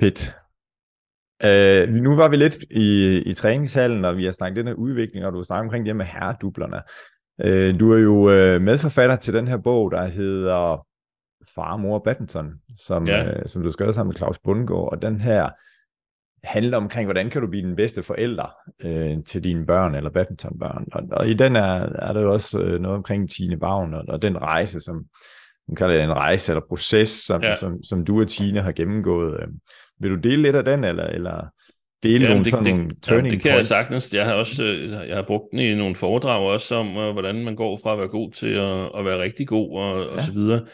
[0.01, 0.35] Fedt.
[1.43, 5.25] Uh, nu var vi lidt i, i træningshallen, og vi har snakket den her udvikling,
[5.25, 6.81] og du har snakket omkring det med herredublerne.
[7.43, 10.87] Øh, du er jo øh, medforfatter til den her bog, der hedder
[11.55, 13.25] Far, Mor Badminton, som, ja.
[13.25, 15.49] øh, som du har skrevet sammen med Claus Bundgaard, og den her
[16.43, 20.87] handler omkring, hvordan kan du blive den bedste forælder øh, til dine børn eller badmintonbørn.
[20.91, 24.03] Og, og i den er, er der jo også øh, noget omkring Tine Bavn og,
[24.07, 25.05] og den rejse, som
[25.67, 27.55] man kalder det en rejse eller proces, som, ja.
[27.55, 29.33] som, som du og Tine har gennemgået.
[29.41, 29.47] Øh,
[30.01, 31.47] vil du dele lidt af den, eller, eller
[32.03, 33.69] dele ja, nogle det, sådan det, nogle turning ja, det kan points.
[33.69, 34.13] jeg sagtens.
[34.13, 37.43] Jeg har også øh, jeg har brugt den i nogle foredrag også om, uh, hvordan
[37.43, 40.07] man går fra at være god til at, at være rigtig god og, ja.
[40.07, 40.65] og så videre.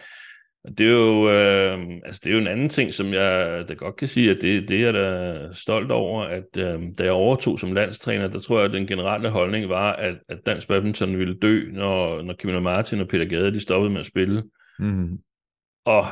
[0.78, 3.96] Det er jo øh, altså det er jo en anden ting, som jeg da godt
[3.96, 7.60] kan sige, at det, det er jeg da stolt over, at øh, da jeg overtog
[7.60, 11.40] som landstræner, der tror jeg, at den generelle holdning var, at, at dansk badminton ville
[11.40, 14.44] dø, når, når Camilla Martin og Peter Gade, de stoppede med at spille.
[14.80, 15.18] Mm.
[15.86, 16.06] Og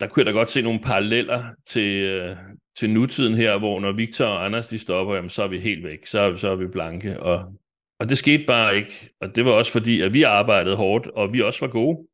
[0.00, 2.36] der kunne jeg da godt se nogle paralleller til, øh,
[2.78, 5.84] til nutiden her, hvor når Victor og Anders de stopper, jamen, så er vi helt
[5.84, 7.20] væk, så, så er vi blanke.
[7.20, 7.58] Og,
[7.98, 9.10] og det skete bare ikke.
[9.20, 12.06] Og det var også fordi, at vi arbejdede hårdt, og vi også var gode,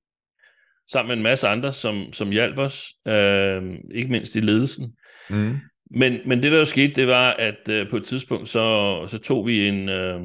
[0.91, 3.63] sammen med en masse andre, som, som hjalp os, øh,
[3.95, 4.97] ikke mindst i ledelsen.
[5.31, 5.57] Mm.
[5.91, 9.19] Men, men det der jo skete, det var, at øh, på et tidspunkt, så, så
[9.19, 10.21] tog vi en, øh,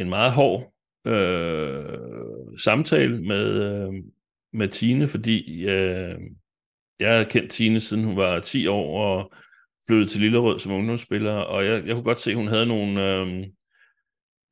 [0.00, 0.72] en meget hård
[1.06, 1.84] øh,
[2.58, 3.92] samtale med, øh,
[4.52, 6.14] med Tine, fordi øh,
[7.02, 9.32] jeg havde kendt Tine, siden hun var 10 år, og
[9.86, 13.14] flyttede til Lillerød som ungdomsspiller, og jeg, jeg kunne godt se, at hun havde nogle,
[13.14, 13.46] øh,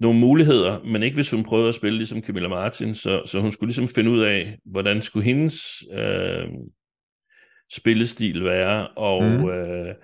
[0.01, 3.53] nogle muligheder, men ikke hvis hun prøvede at spille ligesom Camilla Martin, så, så hun
[3.53, 6.49] skulle ligesom finde ud af, hvordan skulle hendes øh,
[7.73, 9.49] spillestil være, og mm.
[9.49, 9.95] øh,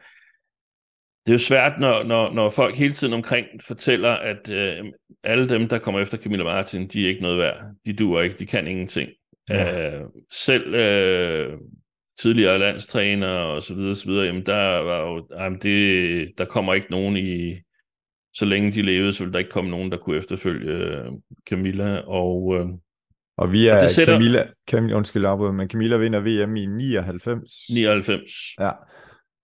[1.26, 4.84] det er jo svært, når, når, når folk hele tiden omkring fortæller, at øh,
[5.24, 7.64] alle dem, der kommer efter Camilla Martin, de er ikke noget værd.
[7.84, 9.10] De duer ikke, de kan ingenting.
[9.48, 9.90] Ja.
[9.90, 11.52] Øh, selv øh,
[12.22, 16.74] tidligere landstræner og så videre, så videre, jamen der var jo, jamen det, der kommer
[16.74, 17.54] ikke nogen i,
[18.34, 21.98] så længe de levede, så ville der ikke komme nogen, der kunne efterfølge uh, Camilla,
[21.98, 22.70] og uh,
[23.38, 24.14] og vi er og sætter...
[24.14, 27.52] Camilla, Camilla, undskyld op, men Camilla vinder VM i 99.
[27.74, 28.32] 99.
[28.60, 28.70] Ja.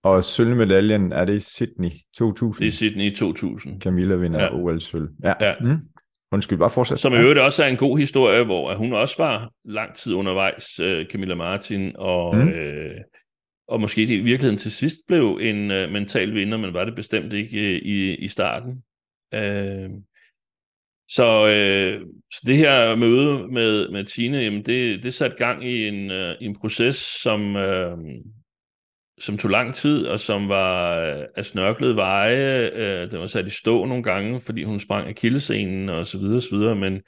[0.03, 2.63] Og sølvmedaljen, er det i Sydney 2000?
[2.63, 3.81] Det er Sydney 2000.
[3.81, 4.55] Camilla vinder ja.
[4.55, 5.09] OL-sølv.
[5.23, 5.33] Ja.
[5.41, 5.53] ja.
[5.61, 5.77] Mm.
[6.33, 6.99] Undskyld, bare fortsæt.
[6.99, 10.79] Som i øvrigt også er en god historie, hvor hun også var lang tid undervejs,
[10.79, 12.49] uh, Camilla Martin, og, mm.
[12.49, 12.95] øh,
[13.67, 17.33] og måske i virkeligheden til sidst blev en uh, mental vinder, men var det bestemt
[17.33, 18.83] ikke uh, i, i starten.
[19.35, 19.99] Uh,
[21.09, 25.87] så, uh, så det her møde med, med Tine, jamen det, det satte gang i
[25.87, 27.99] en, uh, en proces, som, uh,
[29.23, 32.69] som tog lang tid, og som var øh, af snørklet veje.
[32.73, 36.17] Øh, den var sat i stå nogle gange, fordi hun sprang af kildescenen og så
[36.17, 36.75] videre, så videre.
[36.75, 37.01] Men,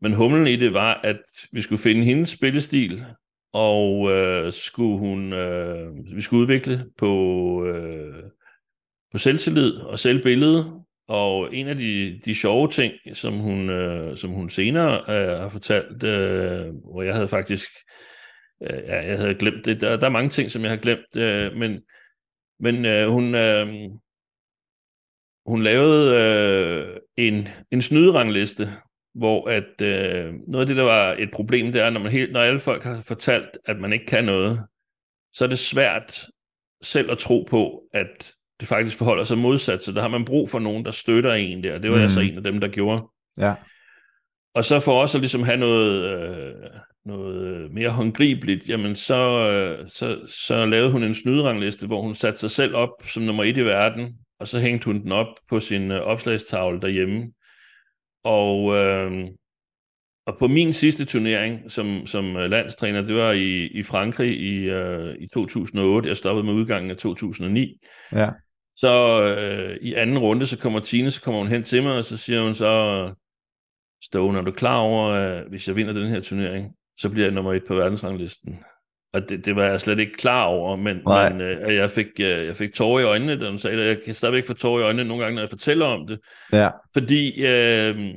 [0.00, 1.20] men humlen i det var, at
[1.52, 3.04] vi skulle finde hendes spillestil,
[3.52, 8.22] og øh, skulle hun, øh, vi skulle udvikle på, øh,
[9.12, 10.72] på selvtillid og selvbillede.
[11.08, 15.48] Og en af de, de sjove ting, som hun, øh, som hun senere øh, har
[15.48, 18.11] fortalt, øh, hvor jeg havde faktisk Øh,
[18.70, 19.80] ja, jeg havde glemt det.
[19.80, 21.82] Der, der er mange ting, som jeg har glemt, øh, men,
[22.60, 23.68] men øh, hun, øh,
[25.46, 28.72] hun lavede øh, en, en snyderangliste,
[29.14, 32.32] hvor at øh, noget af det, der var et problem, det er, når, man helt,
[32.32, 34.62] når alle folk har fortalt, at man ikke kan noget,
[35.32, 36.26] så er det svært
[36.82, 40.50] selv at tro på, at det faktisk forholder sig modsat, så der har man brug
[40.50, 42.02] for nogen, der støtter en der, det var mm.
[42.02, 43.02] altså en af dem, der gjorde.
[43.38, 43.54] Ja.
[44.54, 46.54] Og så for os at ligesom have noget, øh,
[47.04, 52.40] noget mere håndgribeligt, jamen så, øh, så, så lavede hun en snyderangliste, hvor hun satte
[52.40, 55.60] sig selv op som nummer et i verden, og så hængte hun den op på
[55.60, 57.32] sin øh, opslagstavle derhjemme.
[58.24, 59.28] Og, øh,
[60.26, 64.54] og på min sidste turnering som, som øh, landstræner, det var i, i Frankrig i,
[64.54, 66.08] øh, i 2008.
[66.08, 67.78] Jeg stoppede med udgangen af 2009.
[68.12, 68.30] Ja.
[68.76, 72.04] Så øh, i anden runde, så kommer Tine, så kommer hun hen til mig, og
[72.04, 73.14] så siger hun så,
[74.04, 77.34] Stone, er du klar over, at hvis jeg vinder den her turnering, så bliver jeg
[77.34, 78.58] nummer et på verdensranglisten?
[79.12, 82.46] Og det, det var jeg slet ikke klar over, men, men øh, jeg, fik, øh,
[82.46, 83.86] jeg fik tårer i øjnene, da hun sagde det.
[83.86, 86.20] Jeg kan stadigvæk få tårer i øjnene nogle gange, når jeg fortæller om det.
[86.52, 86.68] Ja.
[86.94, 88.14] Fordi øh,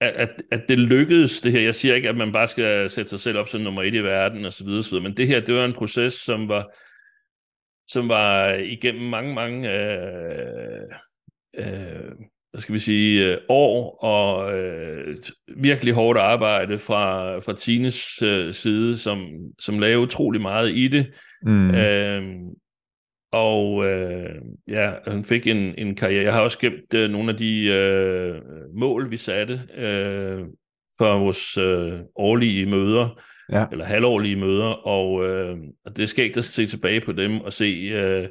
[0.00, 1.60] at, at det lykkedes, det her.
[1.60, 4.02] Jeg siger ikke, at man bare skal sætte sig selv op som nummer et i
[4.02, 6.72] verden, og så videre, så videre, men det her, det var en proces, som var,
[7.86, 10.82] som var igennem mange, mange øh,
[11.54, 12.12] øh,
[12.52, 15.16] hvad skal vi sige, øh, år og øh,
[15.56, 21.06] virkelig hårdt arbejde fra, fra Tines øh, side, som, som lavede utrolig meget i det.
[21.42, 21.74] Mm.
[21.74, 22.22] Øh,
[23.32, 24.34] og øh,
[24.68, 26.24] ja, han fik en, en karriere.
[26.24, 28.40] Jeg har også gemt øh, nogle af de øh,
[28.74, 30.40] mål, vi satte øh,
[30.98, 33.20] for vores øh, årlige møder,
[33.52, 33.64] ja.
[33.72, 37.52] eller halvårlige møder, og, øh, og det skal ikke at se tilbage på dem og
[37.52, 37.90] se...
[37.92, 38.28] Øh,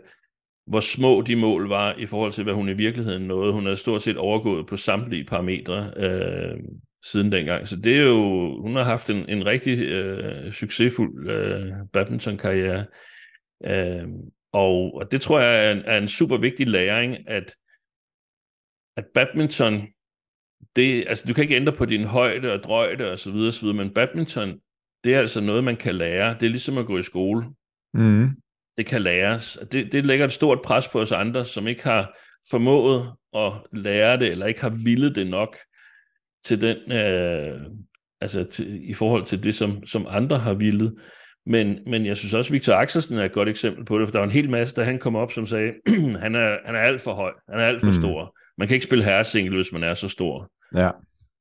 [0.69, 3.53] hvor små de mål var i forhold til, hvad hun i virkeligheden nåede.
[3.53, 6.59] Hun havde stort set overgået på samtlige parametre øh,
[7.05, 7.67] siden dengang.
[7.67, 12.85] Så det er jo, hun har haft en, en rigtig øh, succesfuld øh, badmintonkarriere.
[13.65, 14.07] Øh,
[14.53, 17.55] og, og det tror jeg er en, er en super vigtig læring, at,
[18.97, 19.87] at badminton,
[20.75, 23.61] det, altså du kan ikke ændre på din højde og drøjde og så videre, så
[23.61, 24.59] videre, men badminton,
[25.03, 26.33] det er altså noget, man kan lære.
[26.33, 27.45] Det er ligesom at gå i skole.
[27.93, 28.29] Mm
[28.79, 29.59] det kan læres.
[29.71, 32.17] Det, det lægger et stort pres på os andre, som ikke har
[32.51, 35.57] formået at lære det, eller ikke har villet det nok
[36.45, 37.61] til den, øh,
[38.21, 40.95] altså til, i forhold til det, som, som andre har villet.
[41.45, 44.19] Men, men jeg synes også, Victor Axelsen er et godt eksempel på det, for der
[44.19, 45.73] var en hel masse, da han kom op, som sagde,
[46.23, 47.93] han er, han er alt for høj, han er alt for mm.
[47.93, 48.37] stor.
[48.57, 50.51] Man kan ikke spille herresingle, hvis man er så stor.
[50.75, 50.89] Ja.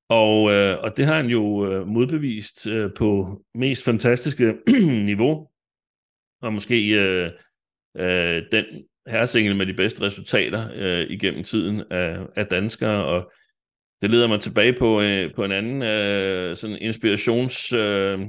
[0.08, 4.54] Og, øh, og det har han jo øh, modbevist øh, på mest fantastiske
[5.10, 5.48] niveau
[6.42, 7.30] og måske øh,
[7.96, 8.64] øh, den
[9.06, 13.32] herresingel med de bedste resultater øh, igennem tiden af, af danskere, og
[14.02, 18.20] det leder mig tilbage på, øh, på en anden øh, sådan inspirationsbog, øh,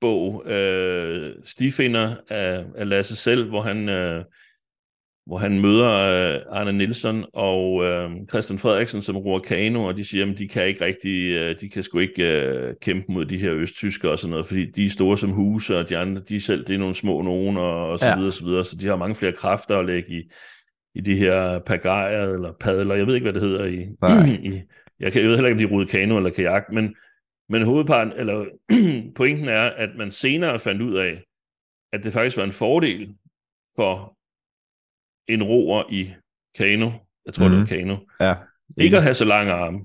[0.00, 4.24] bog, øh, Stifinder af, af Lasse selv, hvor han øh,
[5.28, 10.04] hvor han møder øh, Arne Nielsen og øh, Christian Frederiksen, som roer kano, og de
[10.04, 13.38] siger, at de kan ikke rigtig, øh, de kan sgu ikke øh, kæmpe mod de
[13.38, 16.40] her østtyskere og sådan noget, fordi de er store som huse, og de andre, de
[16.40, 18.16] selv, det er nogle små nogen, og, og så ja.
[18.16, 20.30] videre, så videre, så de har mange flere kræfter at lægge i,
[20.94, 23.80] i de her pagajer, eller padler, jeg ved ikke, hvad det hedder i,
[24.48, 24.62] i
[25.00, 26.94] jeg, kan, jeg ved heller ikke, om de ruder kano eller kajak, men,
[27.48, 28.44] men hovedparten, eller
[29.16, 31.22] pointen er, at man senere fandt ud af,
[31.92, 33.14] at det faktisk var en fordel
[33.76, 34.17] for
[35.28, 36.14] en roer i
[36.58, 36.90] kano.
[37.26, 37.50] Jeg tror, mm.
[37.50, 37.68] det var mhm.
[37.68, 37.96] kano.
[38.20, 38.34] Ja.
[38.78, 39.78] Ikke at have så lange arme.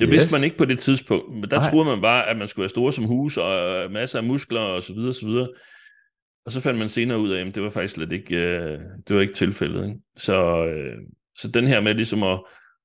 [0.00, 0.12] Det yes.
[0.12, 1.70] vidste man ikke på det tidspunkt, men der Nej.
[1.70, 4.82] troede man bare, at man skulle være store som hus, og masser af muskler, og
[4.82, 5.48] så videre, og så videre.
[6.46, 9.16] Og så fandt man senere ud af, at det var faktisk slet ikke, øh, det
[9.16, 9.84] var ikke tilfældet.
[9.84, 10.00] Ikke?
[10.16, 10.96] Så, øh,
[11.38, 12.40] så den her med ligesom at,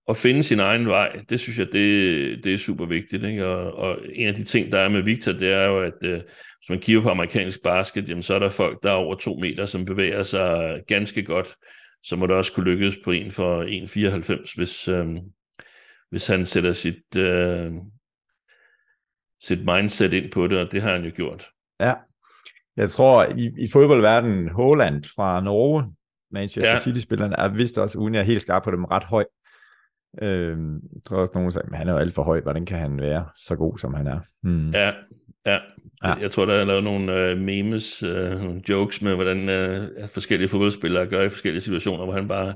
[0.09, 3.23] at finde sin egen vej, det synes jeg, det, det er super vigtigt.
[3.23, 3.45] Ikke?
[3.45, 6.21] Og, og en af de ting, der er med Victor, det er jo, at øh,
[6.59, 9.35] hvis man kigger på amerikansk basket, jamen, så er der folk, der er over to
[9.35, 11.55] meter, som bevæger sig ganske godt.
[12.03, 15.07] Så må det også kunne lykkes på en for 1,94, hvis, øh,
[16.09, 17.71] hvis han sætter sit, øh,
[19.41, 21.47] sit mindset ind på det, og det har han jo gjort.
[21.79, 21.93] Ja,
[22.77, 25.93] jeg tror, i, i fodboldverdenen, Holland fra Norge,
[26.31, 26.79] Manchester ja.
[26.79, 29.25] City-spillerne, er vist også, uden jeg er helt skarp på dem, ret høj.
[30.21, 32.79] Øhm, jeg tror også, nogen sagde, at han er jo alt for høj, hvordan kan
[32.79, 34.19] han være så god, som han er?
[34.43, 34.69] Hmm.
[34.69, 34.93] Ja,
[35.45, 35.59] ja.
[36.03, 36.13] ja.
[36.13, 40.49] Jeg tror, der er lavet nogle øh, memes, øh, nogle jokes med, hvordan øh, forskellige
[40.49, 42.55] fodboldspillere gør i forskellige situationer, hvor han bare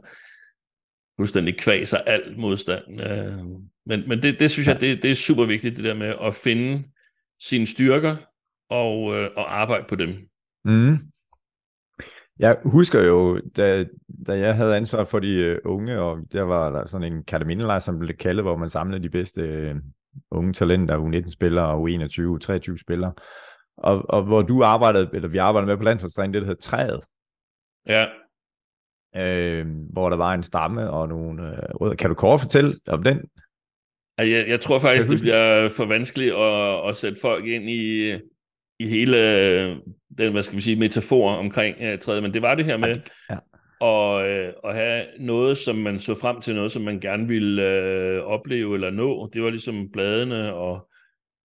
[1.15, 3.01] fuldstændig kvaser alt modstand.
[3.01, 3.37] Øh,
[3.85, 6.33] men men det, det synes jeg, det, det er super vigtigt, det der med at
[6.33, 6.83] finde
[7.39, 8.15] sine styrker
[8.69, 10.09] og, øh, og arbejde på dem.
[10.65, 10.97] Mm.
[12.39, 13.85] Jeg husker jo, da,
[14.27, 17.79] da jeg havde ansvar for de uh, unge, og der var der sådan en kataminelejr,
[17.79, 19.77] som blev kaldet, hvor man samlede de bedste uh,
[20.31, 23.13] unge talenter, U19-spillere og U21, U23 spillere.
[23.77, 27.01] Og, og hvor du arbejdede, eller vi arbejdede med på landsholdstræning, det der hedder Træet.
[27.87, 28.05] Ja.
[29.15, 31.95] Øh, hvor der var en stamme og nogle øh, rødder.
[31.95, 33.21] Kan du kort fortælle om den?
[34.17, 38.11] Jeg, jeg tror faktisk, det bliver for vanskeligt at, at sætte folk ind i,
[38.79, 39.17] i hele
[40.17, 42.95] den, hvad skal vi sige, metafor omkring uh, træet, men det var det her med
[43.29, 43.35] ja.
[43.81, 47.61] at, uh, at have noget, som man så frem til, noget, som man gerne ville
[48.21, 49.29] uh, opleve eller nå.
[49.33, 50.87] Det var ligesom bladene og,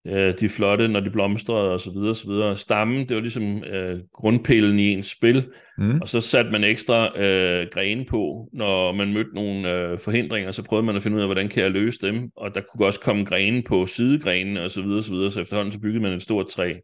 [0.06, 2.56] øh, de flotte, når de blomstrede og så videre, så videre.
[2.56, 5.46] Stammen, det var ligesom øh, grundpælen i ens spil,
[5.78, 6.00] mm.
[6.00, 10.62] og så satte man ekstra øh, grene på, når man mødte nogle øh, forhindringer, så
[10.62, 13.00] prøvede man at finde ud af, hvordan kan jeg løse dem, og der kunne også
[13.00, 16.22] komme grene på sidegrenene og så videre, så videre, så efterhånden så byggede man et
[16.22, 16.74] stort træ.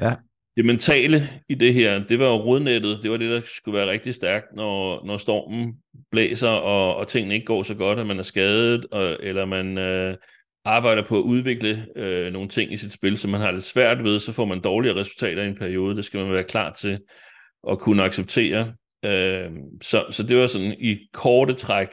[0.00, 0.14] Ja.
[0.56, 3.90] Det mentale i det her, det var jo rodnettet, det var det, der skulle være
[3.90, 5.74] rigtig stærkt, når, når stormen
[6.10, 9.78] blæser, og, og tingene ikke går så godt, at man er skadet, og, eller man
[9.78, 10.16] øh,
[10.64, 14.04] arbejder på at udvikle øh, nogle ting i sit spil, som man har lidt svært
[14.04, 15.96] ved, så får man dårligere resultater i en periode.
[15.96, 16.98] Det skal man være klar til
[17.70, 18.74] at kunne acceptere.
[19.04, 19.50] Øh,
[19.82, 21.88] så, så det var sådan i korte træk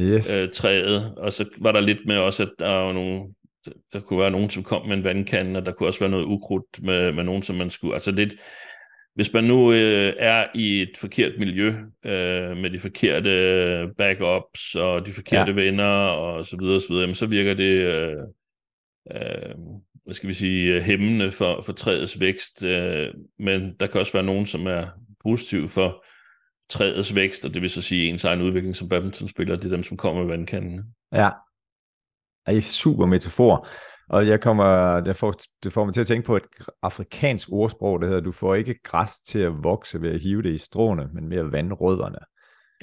[0.00, 0.42] yes.
[0.42, 3.22] øh, træet, og så var der lidt med også, at der var nogle
[3.92, 6.24] der kunne være nogen, som kom med en vandkande, og der kunne også være noget
[6.24, 7.94] ukrudt med, med nogen, som man skulle...
[7.94, 8.34] Altså lidt,
[9.14, 11.68] hvis man nu øh, er i et forkert miljø,
[12.04, 15.60] øh, med de forkerte backups og de forkerte ja.
[15.60, 18.16] venner og så videre, så, videre jamen, så virker det, øh,
[19.14, 19.54] øh,
[20.04, 22.64] hvad skal vi sige, hæmmende for, for træets vækst.
[22.64, 24.86] Øh, men der kan også være nogen, som er
[25.22, 26.04] positiv for
[26.68, 29.82] træets vækst, og det vil så sige ens egen udvikling som badmintonspiller, det er dem,
[29.82, 30.80] som kommer med vandkanden.
[31.12, 31.28] Ja,
[32.46, 33.68] er super metafor.
[34.08, 36.42] Og jeg kommer, det får, det får mig til at tænke på et
[36.82, 40.54] afrikansk ordsprog, der hedder, du får ikke græs til at vokse ved at hive det
[40.54, 42.18] i stråene, men med at vande rødderne.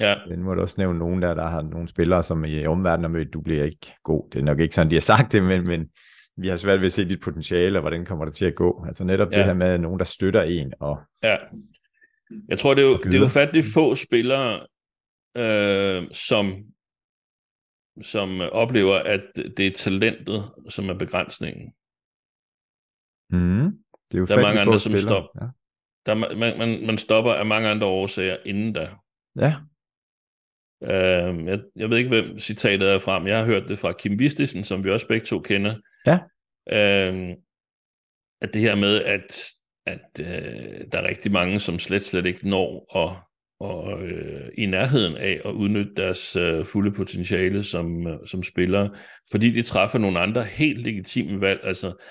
[0.00, 0.14] Ja.
[0.28, 3.18] Den må du også nævne nogen der, der har nogle spillere, som i omverdenen har
[3.18, 4.30] mødt, du bliver ikke god.
[4.32, 5.86] Det er nok ikke sådan, de har sagt det, men, men
[6.36, 8.84] vi har svært ved at se dit potentiale, og hvordan kommer det til at gå.
[8.86, 9.36] Altså netop ja.
[9.36, 10.72] det her med nogen, der støtter en.
[10.80, 11.36] Og, ja.
[12.48, 14.60] Jeg tror, det er jo, det er ufatteligt få spillere,
[15.36, 16.54] øh, som
[18.02, 19.24] som oplever, at
[19.56, 21.72] det er talentet, som er begrænsningen.
[23.30, 23.78] Mm.
[24.10, 25.30] Det er jo der er mange andre, som stopper.
[25.40, 25.46] Ja.
[26.06, 28.90] Der er, man, man, man stopper af mange andre årsager inden da.
[29.36, 29.54] Ja.
[30.82, 33.92] Uh, jeg, jeg ved ikke, hvem citatet er fra, men jeg har hørt det fra
[33.92, 35.76] Kim Vistisen, som vi også begge to kender.
[36.06, 36.18] Ja.
[36.66, 37.36] Uh,
[38.40, 39.44] at det her med, at,
[39.86, 43.16] at uh, der er rigtig mange, som slet slet ikke når at
[43.60, 48.90] og øh, i nærheden af at udnytte deres øh, fulde potentiale som, øh, som spillere,
[49.30, 51.60] fordi de træffer nogle andre helt legitime valg.
[51.64, 52.04] Altså,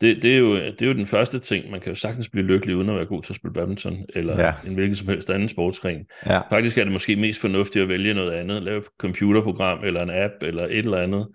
[0.00, 1.70] det, det, er jo, det er jo den første ting.
[1.70, 4.40] Man kan jo sagtens blive lykkelig uden at være god til at spille badminton, eller
[4.40, 4.52] ja.
[4.68, 6.06] en hvilken som helst anden sportsgren.
[6.26, 6.40] Ja.
[6.50, 10.10] Faktisk er det måske mest fornuftigt at vælge noget andet, lave et computerprogram, eller en
[10.10, 11.28] app, eller et eller andet,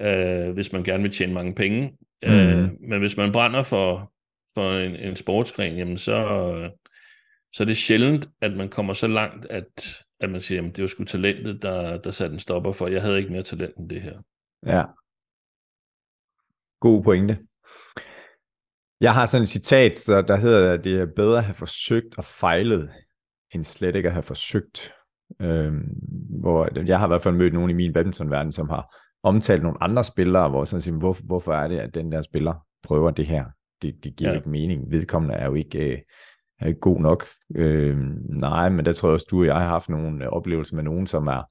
[0.00, 1.92] øh, hvis man gerne vil tjene mange penge.
[2.26, 2.32] Mm.
[2.32, 4.12] Øh, men hvis man brænder for,
[4.54, 6.26] for en, en sportsgren, jamen så,
[7.52, 10.82] så det er sjældent, at man kommer så langt, at, at man siger, at det
[10.82, 12.86] var sgu talentet, der, der satte en stopper for.
[12.86, 14.18] Jeg havde ikke mere talent end det her.
[14.66, 14.84] Ja.
[16.80, 17.38] God pointe.
[19.00, 22.18] Jeg har sådan et citat, så der hedder, at det er bedre at have forsøgt
[22.18, 22.90] og fejlet,
[23.54, 24.92] end slet ikke at have forsøgt.
[25.40, 25.88] Øhm,
[26.40, 29.82] hvor jeg har i hvert fald mødt nogen i min badmintonverden, som har omtalt nogle
[29.82, 33.26] andre spillere, hvor sådan siger, hvor, hvorfor er det, at den der spiller prøver det
[33.26, 33.44] her?
[33.82, 34.36] Det, det giver ja.
[34.36, 34.90] ikke mening.
[34.90, 35.98] Vedkommende er jo ikke øh,
[36.62, 37.26] er god nok.
[37.54, 37.96] Øh,
[38.28, 40.84] nej, men der tror jeg også, du og jeg har haft nogle øh, oplevelser med
[40.84, 41.42] nogen, som er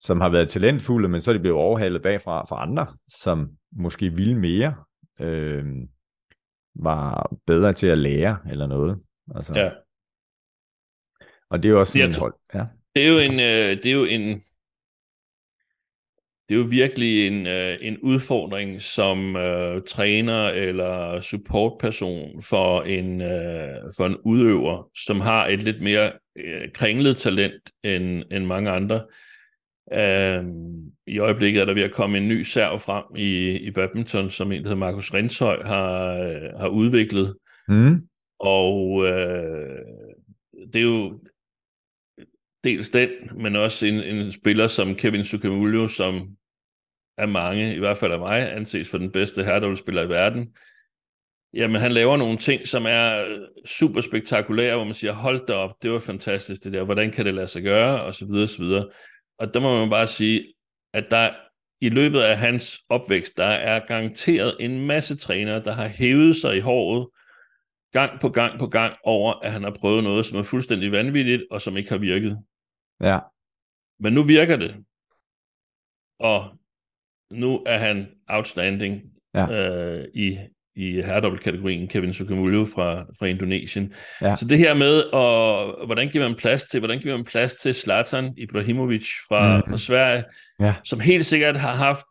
[0.00, 4.10] som har været talentfulde, men så er de blevet overhalet bagfra fra andre, som måske
[4.10, 4.74] ville mere,
[5.20, 5.64] øh,
[6.74, 8.98] var bedre til at lære eller noget.
[9.34, 9.54] Altså.
[9.54, 9.70] Ja.
[11.50, 12.34] Og det er jo også en hold.
[12.54, 12.66] Ja.
[12.94, 14.42] Det er jo en, øh, det er jo en,
[16.48, 23.20] det er jo virkelig en, øh, en udfordring som øh, træner eller supportperson for en,
[23.20, 28.70] øh, for en udøver, som har et lidt mere øh, kringlet talent end, end mange
[28.70, 29.04] andre.
[29.92, 30.44] Øh,
[31.06, 34.52] I øjeblikket er der ved at komme en ny serv frem i, i badminton, som
[34.52, 37.36] en, der hedder Markus Renshøj, har, øh, har udviklet.
[37.68, 38.02] Mm.
[38.40, 39.78] Og øh,
[40.72, 41.20] det er jo
[42.64, 46.28] dels den, men også en, en spiller som Kevin Sukamuljo, som
[47.18, 50.48] af mange, i hvert fald af mig, anses for den bedste herredobbeltspiller i verden.
[51.54, 55.52] Jamen, han laver nogle ting, som er øh, super spektakulære, hvor man siger, hold da
[55.52, 58.42] op, det var fantastisk det der, hvordan kan det lade sig gøre, og så videre,
[58.42, 58.88] og så videre.
[59.38, 60.54] Og der må man bare sige,
[60.92, 61.30] at der
[61.80, 66.56] i løbet af hans opvækst, der er garanteret en masse trænere, der har hævet sig
[66.56, 67.08] i håret,
[67.92, 71.42] gang på gang på gang over, at han har prøvet noget, som er fuldstændig vanvittigt,
[71.50, 72.38] og som ikke har virket.
[73.02, 73.18] Ja.
[74.00, 74.74] Men nu virker det.
[76.20, 76.58] Og
[77.30, 79.02] nu er han outstanding
[79.34, 79.46] ja.
[79.50, 80.38] øh, i,
[80.76, 83.94] i herredobbeltkategorien, Kevin Sukamuljo fra, fra Indonesien.
[84.20, 84.36] Ja.
[84.36, 87.74] Så det her med, og, hvordan giver man plads til, hvordan giver man plads til
[87.74, 89.62] Zlatan Ibrahimovic fra, mm.
[89.70, 90.24] fra Sverige,
[90.60, 90.74] ja.
[90.84, 92.06] som helt sikkert har haft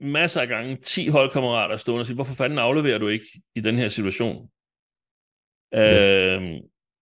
[0.00, 3.76] masser af gange 10 holdkammerater stående og sige, hvorfor fanden afleverer du ikke i den
[3.76, 4.48] her situation?
[5.76, 6.26] Yes.
[6.26, 6.54] Øhm,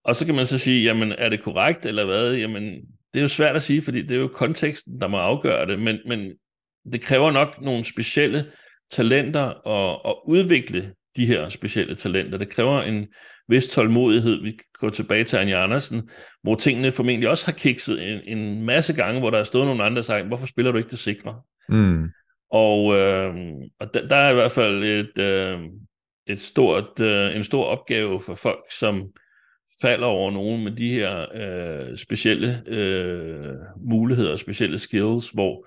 [0.04, 2.34] og så kan man så sige, jamen er det korrekt eller hvad?
[2.34, 2.64] Jamen
[3.14, 5.78] det er jo svært at sige, fordi det er jo konteksten, der må afgøre det,
[5.78, 6.32] men, men
[6.92, 8.46] det kræver nok nogle specielle
[8.90, 12.38] talenter og, og udvikle de her specielle talenter.
[12.38, 13.06] Det kræver en
[13.48, 14.42] vis tålmodighed.
[14.42, 16.10] Vi går tilbage til Anja Andersen,
[16.42, 19.84] hvor tingene formentlig også har kikset en, en masse gange, hvor der er stået nogle
[19.84, 21.40] andre, der sagt, hvorfor spiller du ikke det sikre?
[21.68, 22.10] Mm.
[22.50, 23.34] Og, øh,
[23.80, 25.58] og der, der er i hvert fald et, øh,
[26.26, 29.12] et stort, øh, en stor opgave for folk, som
[29.82, 35.66] falder over nogen med de her øh, specielle øh, muligheder og specielle skills, hvor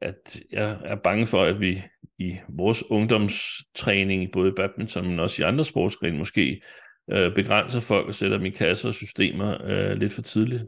[0.00, 1.82] at jeg er bange for, at vi
[2.18, 6.62] i vores ungdomstræning, både i badminton, men også i andre sportsgrene, måske
[7.10, 10.62] øh, begrænser folk og sætter dem i kasser og systemer øh, lidt for tidligt.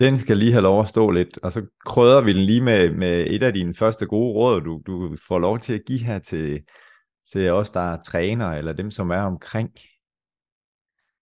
[0.00, 2.90] Den skal lige have lov at stå lidt, og så krøder vi den lige med,
[2.90, 6.18] med et af dine første gode råd, du, du får lov til at give her
[6.18, 6.60] til,
[7.32, 9.70] til os, der er træner, eller dem, som er omkring.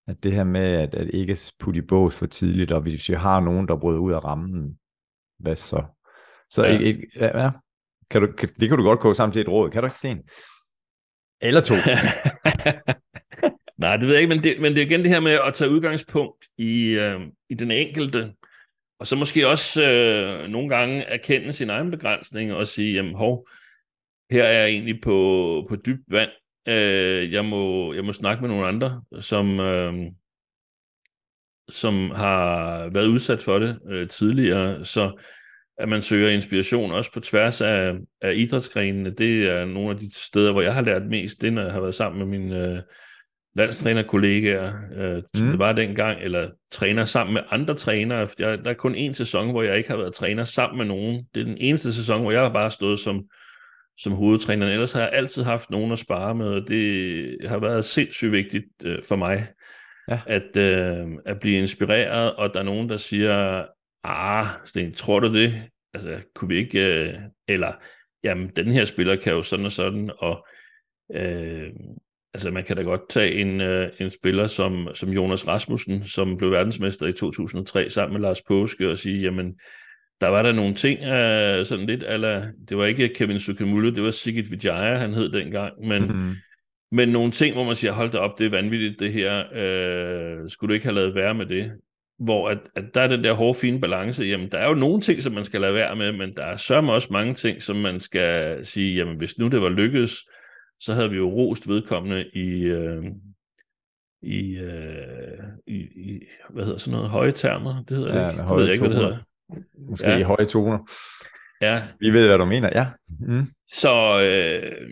[0.08, 3.14] At det her med, at, at ikke putte i bås for tidligt, og hvis vi
[3.14, 4.78] har nogen, der bryder ud af rammen,
[5.38, 5.84] hvad så?
[6.50, 6.74] Så ja.
[6.74, 7.50] Et, et, ja,
[8.10, 9.98] kan du, kan, det kan du godt koge sammen til et råd, kan du ikke
[9.98, 10.22] se en?
[11.40, 11.74] Eller to.
[13.78, 15.54] Nej, det ved jeg ikke, men det, men det er igen det her med at
[15.54, 18.32] tage udgangspunkt i, øh, i den enkelte,
[19.00, 23.48] og så måske også øh, nogle gange erkende sin egen begrænsning og sige, jamen hov,
[24.30, 26.30] her er jeg egentlig på, på dybt vand.
[26.68, 29.94] Øh, jeg, må, jeg må snakke med nogle andre, som, øh,
[31.68, 34.84] som har været udsat for det øh, tidligere.
[34.84, 35.22] Så
[35.78, 40.14] at man søger inspiration også på tværs af, af idrætsgrenene, det er nogle af de
[40.14, 42.78] steder, hvor jeg har lært mest, det når jeg har været sammen med mine øh,
[43.56, 45.50] landstrænerkollegaer, øh, som mm.
[45.50, 48.28] det var dengang, eller træner sammen med andre trænere.
[48.38, 51.24] Jeg, der er kun en sæson, hvor jeg ikke har været træner sammen med nogen.
[51.34, 53.24] Det er den eneste sæson, hvor jeg har bare stået som,
[53.98, 54.66] som hovedtræner.
[54.66, 58.66] Ellers har jeg altid haft nogen at spare med, og det har været sindssygt vigtigt
[58.84, 59.48] øh, for mig,
[60.08, 60.20] ja.
[60.26, 63.64] at, øh, at blive inspireret, og der er nogen, der siger,
[64.04, 65.62] ah, Sten, tror du det?
[65.94, 67.14] Altså, kunne vi ikke, øh,
[67.48, 67.72] eller,
[68.24, 70.46] jamen, den her spiller kan jo sådan og sådan, og
[71.14, 71.70] øh,
[72.34, 76.36] altså, man kan da godt tage en, øh, en spiller som, som Jonas Rasmussen, som
[76.36, 79.54] blev verdensmester i 2003 sammen med Lars Påske, og sige, jamen,
[80.20, 84.02] der var der nogle ting, øh, sådan lidt, eller det var ikke Kevin Sukamulle, det
[84.02, 86.34] var Sigit Vijaya, han hed dengang, men, mm-hmm.
[86.92, 90.50] men nogle ting, hvor man siger, hold da op, det er vanvittigt det her, øh,
[90.50, 91.72] skulle du ikke have lavet være med det?
[92.18, 95.00] hvor at, at der er den der hårde, fine balance, jamen der er jo nogle
[95.00, 97.76] ting, som man skal lade være med, men der er sørme også mange ting, som
[97.76, 100.16] man skal sige, jamen hvis nu det var lykkedes,
[100.80, 103.04] så havde vi jo rost vedkommende i, øh,
[104.22, 108.42] i, øh, i, i, hvad hedder sådan noget, høje termer, det hedder ja, det ikke,
[108.48, 109.18] det ved jeg ikke, hvad det hedder.
[109.88, 110.18] Måske ja.
[110.18, 110.78] i høje toner.
[111.60, 111.88] Ja.
[112.00, 112.86] Vi ved, hvad du mener, ja.
[113.20, 113.46] Mm.
[113.66, 114.88] Så, øh,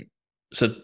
[0.53, 0.75] så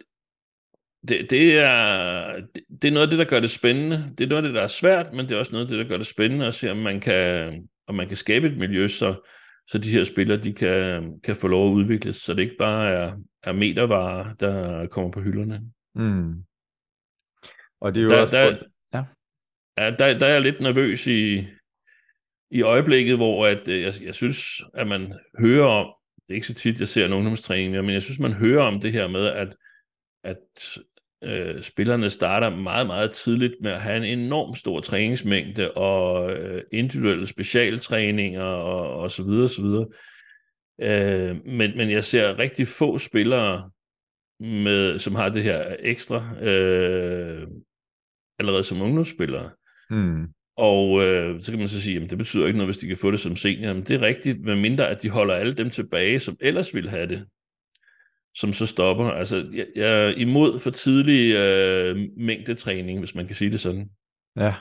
[1.08, 4.14] det, det, er, det, det er noget af det, der gør det spændende.
[4.18, 5.78] Det er noget af det, der er svært, men det er også noget af det,
[5.78, 8.88] der gør det spændende at se, om man kan, om man kan skabe et miljø,
[8.88, 9.28] så,
[9.68, 12.88] så de her spillere de kan, kan få lov at udvikles, så det ikke bare
[12.90, 15.60] er, er metervarer, der kommer på hylderne.
[15.94, 16.44] Mm.
[17.80, 18.36] Og det er jo der, også...
[18.36, 18.56] Der,
[18.94, 19.04] ja.
[19.78, 21.46] Ja, der, der er jeg lidt nervøs i,
[22.53, 26.46] i øjeblikket, hvor at, øh, jeg, jeg synes, at man hører om, det er ikke
[26.46, 29.26] så tit, jeg ser en ungdomstræning, men jeg synes, man hører om det her med,
[29.26, 29.55] at,
[30.24, 30.78] at
[31.24, 36.62] øh, spillerne starter meget, meget tidligt med at have en enorm stor træningsmængde og øh,
[36.72, 39.86] individuelle specialtræninger og, og så videre, så videre.
[40.80, 43.70] Øh, men, men jeg ser rigtig få spillere,
[44.40, 47.48] med, som har det her ekstra øh,
[48.38, 49.50] allerede som ungdomsspillere.
[49.90, 50.26] Mm.
[50.57, 52.96] Og øh, så kan man så sige, at det betyder ikke noget, hvis de kan
[52.96, 53.72] få det som senior.
[53.72, 57.09] Men det er rigtigt, medmindre at de holder alle dem tilbage, som ellers ville have
[57.09, 57.26] det
[58.34, 59.05] som så stopper.
[59.05, 63.90] Altså, jeg, jeg er imod for tidlig øh, mængdetræning, hvis man kan sige det sådan.
[64.36, 64.55] Ja.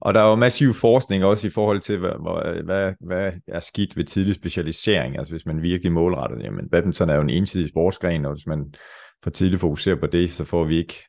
[0.00, 2.10] Og der er jo massiv forskning også i forhold til, hvad,
[2.46, 5.18] øh, hvad, hvad er skidt ved tidlig specialisering.
[5.18, 8.74] Altså hvis man virkelig målrettet, jamen badminton er jo en ensidig sportsgren, og hvis man
[9.22, 11.04] for tidligt fokuserer på det, så får vi ikke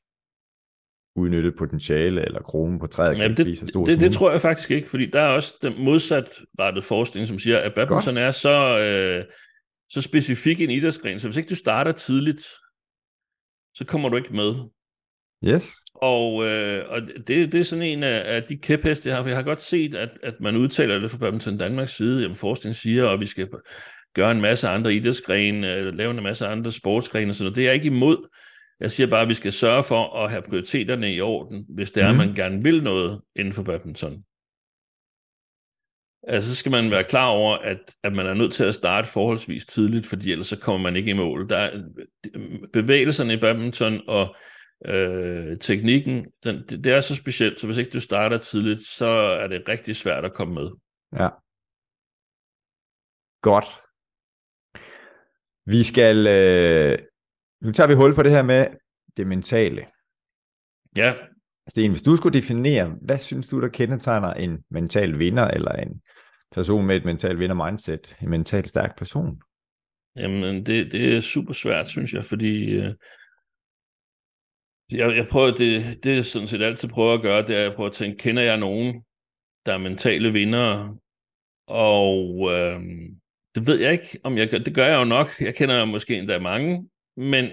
[1.17, 3.17] udnyttet potentiale eller kronen på træet.
[3.17, 6.83] Jamen, det, det, det, det tror jeg faktisk ikke, fordi der er også den modsatrettet
[6.83, 8.25] forskning, som siger, at badminton Godt.
[8.25, 8.79] er så...
[8.79, 9.25] Øh,
[9.89, 12.41] så specifik en idrætsgren, så hvis ikke du starter tidligt,
[13.75, 14.55] så kommer du ikke med.
[15.45, 15.75] Yes.
[15.95, 19.29] Og, øh, og det, det er sådan en af, af de kæpheste, jeg har, for
[19.29, 22.75] jeg har godt set, at, at man udtaler det fra Badminton Danmarks side, jamen forskning
[22.75, 23.47] siger, at vi skal
[24.15, 27.55] gøre en masse andre idrætsgrene, øh, lave en masse andre sportsgrene og sådan noget.
[27.55, 28.27] Det er jeg ikke imod.
[28.79, 32.03] Jeg siger bare, at vi skal sørge for at have prioriteterne i orden, hvis det
[32.03, 32.17] er, mm.
[32.17, 34.23] man gerne vil noget inden for badminton.
[36.27, 39.07] Altså, så skal man være klar over, at, at man er nødt til at starte
[39.07, 41.49] forholdsvis tidligt, fordi ellers så kommer man ikke i mål.
[41.49, 41.83] Der er,
[42.73, 44.35] bevægelserne i badminton og
[44.85, 49.07] øh, teknikken, den, det, det er så specielt, så hvis ikke du starter tidligt, så
[49.41, 50.69] er det rigtig svært at komme med.
[51.19, 51.29] Ja.
[53.41, 53.65] Godt.
[55.65, 56.99] Vi skal, øh,
[57.61, 58.67] nu tager vi hul på det her med
[59.17, 59.85] det mentale.
[60.95, 61.13] Ja.
[61.67, 66.01] Sten, hvis du skulle definere, hvad synes du, der kendetegner en mental vinder, eller en
[66.51, 69.41] person med et mental vinder-mindset, en mentalt stærk person?
[70.15, 72.93] Jamen, det, det er super svært, synes jeg, fordi øh,
[74.91, 77.63] jeg, jeg prøver, det, det er sådan set altid prøver at gøre, det er, at
[77.63, 79.03] jeg prøver at tænke, kender jeg nogen,
[79.65, 80.97] der er mentale vinder?
[81.67, 82.81] Og øh,
[83.55, 84.57] det ved jeg ikke, om jeg gør.
[84.57, 85.27] Det gør jeg jo nok.
[85.39, 87.51] Jeg kender måske endda mange, men,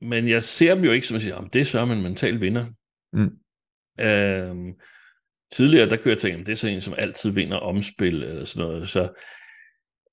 [0.00, 2.40] men jeg ser dem jo ikke som at sige, om det er så en mental
[2.40, 2.66] vinder.
[3.12, 3.38] Mm.
[4.00, 4.74] Øh,
[5.52, 8.68] tidligere, der kunne jeg tænke, det er så en, som altid vinder omspil, eller sådan
[8.68, 8.88] noget.
[8.88, 9.02] Så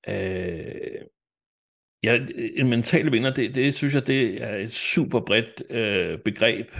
[0.07, 1.05] øh,
[2.05, 2.25] Ja,
[2.55, 6.71] en mental vinder, det, det synes jeg, det er et super bredt øh, begreb.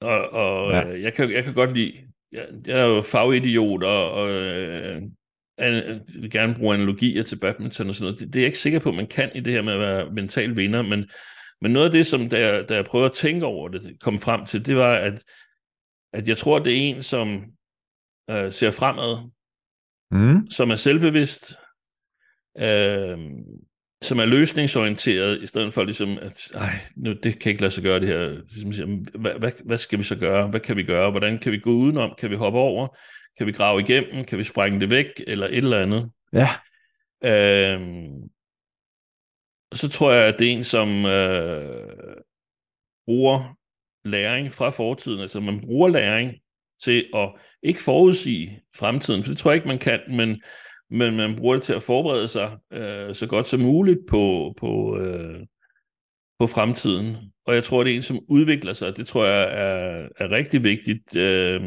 [0.00, 0.88] Og, og ja.
[0.88, 1.92] øh, jeg, kan, jeg kan godt lide,
[2.32, 5.02] jeg, jeg er jo fagidiot, og, og øh,
[5.58, 8.20] vil gerne bruge analogier til badminton og sådan noget.
[8.20, 10.10] Det, det er jeg ikke sikker på, man kan i det her med at være
[10.10, 11.10] mental vinder, men,
[11.60, 14.18] men noget af det, som da jeg, da jeg prøvede at tænke over det, kom
[14.18, 15.24] frem til, det var, at,
[16.12, 17.44] at jeg tror, det er en, som
[18.30, 19.30] øh, ser fremad,
[20.10, 20.50] mm.
[20.50, 21.58] som er selvbevidst,
[22.58, 23.18] øh,
[24.02, 27.82] som er løsningsorienteret, i stedet for ligesom, at ej, nu, det kan ikke lade sig
[27.82, 28.42] gøre det her.
[28.64, 30.48] Ligesom, hvad, hvad, hvad skal vi så gøre?
[30.48, 31.10] Hvad kan vi gøre?
[31.10, 32.14] Hvordan kan vi gå udenom?
[32.18, 32.96] Kan vi hoppe over?
[33.38, 34.24] Kan vi grave igennem?
[34.24, 35.06] Kan vi sprænge det væk?
[35.26, 36.10] Eller et eller andet.
[36.32, 36.48] Ja.
[37.24, 38.30] Øhm,
[39.74, 42.16] så tror jeg, at det er en, som øh,
[43.06, 43.56] bruger
[44.04, 45.20] læring fra fortiden.
[45.20, 46.32] Altså man bruger læring
[46.82, 47.32] til at
[47.62, 50.42] ikke forudsige fremtiden, for det tror jeg ikke, man kan, men
[50.90, 54.98] men man bruger det til at forberede sig øh, så godt som muligt på, på,
[54.98, 55.46] øh,
[56.38, 57.16] på fremtiden.
[57.46, 58.96] Og jeg tror, det er en, som udvikler sig.
[58.96, 61.62] Det tror jeg er, er rigtig vigtigt øh,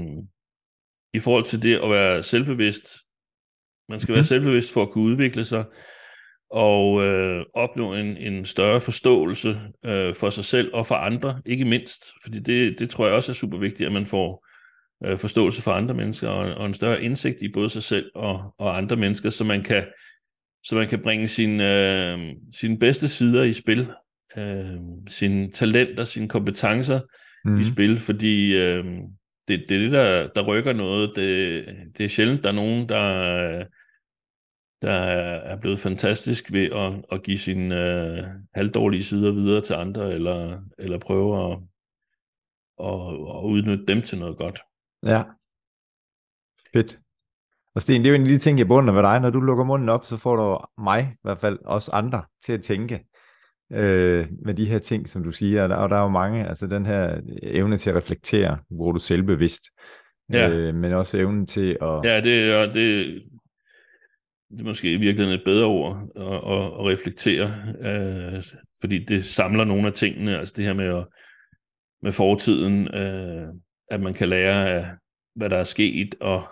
[1.14, 2.88] i forhold til det at være selvbevidst.
[3.89, 4.26] Man skal være mhm.
[4.26, 5.66] selvbevidst for at kunne udvikle sig
[6.51, 11.66] og øh, opnå en, en større forståelse øh, for sig selv og for andre, ikke
[11.66, 12.05] mindst.
[12.24, 14.47] Fordi det, det tror jeg også er super vigtigt, at man får
[15.05, 18.53] øh, forståelse for andre mennesker og, og en større indsigt i både sig selv og,
[18.57, 19.86] og andre mennesker, så man kan,
[20.64, 22.20] så man kan bringe sin, øh,
[22.51, 23.88] sine bedste sider i spil,
[24.38, 24.76] øh,
[25.07, 26.99] sine talenter, sine kompetencer
[27.45, 27.51] mm.
[27.51, 27.64] i mhm.
[27.64, 28.86] spil, fordi øh,
[29.50, 31.16] det, det er det, der, der rykker noget.
[31.16, 31.66] Det,
[31.97, 33.66] det er sjældent, der er nogen, der,
[34.82, 34.91] der
[35.52, 38.24] er blevet fantastisk ved at, at give sine øh,
[38.54, 41.58] halvdårlige sider videre til andre, eller, eller prøve at,
[42.80, 43.02] at,
[43.38, 44.60] at udnytte dem til noget godt.
[45.06, 45.24] Ja.
[46.74, 47.00] Fedt.
[47.76, 49.20] Og Sten, det er jo en af de ting, jeg bunder ved dig.
[49.20, 52.54] Når du lukker munden op, så får du mig, i hvert fald også andre, til
[52.54, 53.06] at tænke
[53.74, 55.63] øh, med de her ting, som du siger.
[55.63, 58.91] Og der, og der er jo mange, altså den her evne til at reflektere, hvor
[58.91, 59.63] du selvbevidst.
[60.34, 60.49] Ja.
[60.49, 62.01] Øh, men også evnen til at...
[62.03, 63.05] Ja, det, er, det,
[64.51, 68.43] det er måske i virkeligheden et bedre ord at, at, at reflektere, øh,
[68.82, 71.05] fordi det samler nogle af tingene, altså det her med, at,
[72.01, 73.47] med fortiden, øh,
[73.91, 74.88] at man kan lære af,
[75.36, 76.43] hvad der er sket, og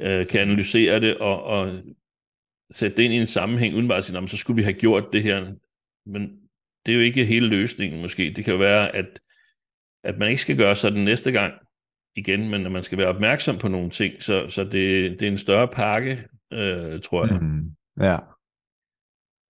[0.00, 1.82] øh, kan analysere det, og, og
[2.70, 5.04] sætte det ind i en sammenhæng, uden bare at sige, så skulle vi have gjort
[5.12, 5.52] det her.
[6.10, 6.40] Men
[6.86, 8.32] det er jo ikke hele løsningen måske.
[8.36, 9.20] Det kan jo være, at,
[10.04, 11.54] at man ikke skal gøre sådan næste gang
[12.16, 15.30] igen, men at man skal være opmærksom på nogle ting, så, så det, det er
[15.30, 17.42] en større pakke, øh, tror jeg.
[17.42, 18.18] Mm, ja.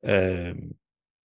[0.05, 0.57] Øh,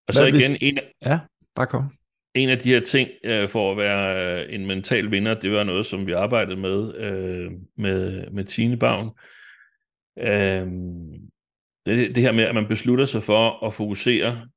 [0.08, 0.58] og så igen, hvis...
[0.60, 1.18] en, ja,
[1.54, 1.90] bare kom
[2.36, 5.64] en af de her ting øh, for at være øh, en mental vinder, det var
[5.64, 9.10] noget, som vi arbejdede med øh, med, med Tine Bavn.
[10.18, 10.66] Øh,
[11.86, 14.48] det, det her med, at man beslutter sig for at fokusere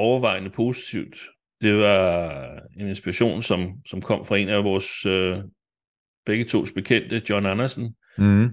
[0.00, 1.16] overvejende positivt,
[1.62, 5.38] det var en inspiration, som, som kom fra en af vores øh,
[6.26, 8.44] begge tos bekendte, John Andersen, mm.
[8.44, 8.50] øh,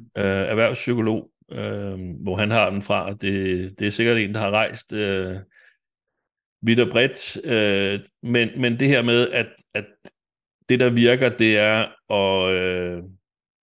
[0.52, 3.14] erhvervspsykolog, øh, hvor han har den fra.
[3.14, 5.36] Det, det er sikkert en, der har rejst øh,
[6.62, 9.86] vidt og bredt, øh, men, men det her med, at, at
[10.70, 13.04] det, der virker, det er at, øh,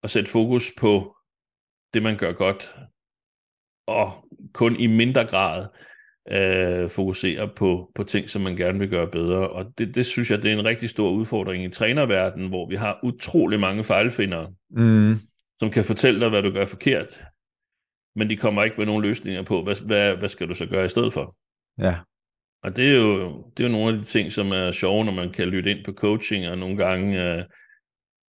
[0.02, 1.16] at sætte fokus på
[1.94, 2.76] det, man gør godt,
[3.86, 5.66] og kun i mindre grad
[6.30, 9.48] øh, fokusere på, på ting, som man gerne vil gøre bedre.
[9.48, 12.76] Og det, det synes jeg, det er en rigtig stor udfordring i trænerverdenen, hvor vi
[12.76, 15.16] har utrolig mange fejlfindere, mm.
[15.58, 17.24] som kan fortælle dig, hvad du gør forkert,
[18.16, 20.84] men de kommer ikke med nogen løsninger på, hvad, hvad, hvad skal du så gøre
[20.84, 21.36] i stedet for?
[21.78, 21.96] Ja.
[22.62, 25.12] Og det er, jo, det er jo nogle af de ting, som er sjove, når
[25.12, 27.44] man kan lytte ind på coaching, og nogle gange, øh,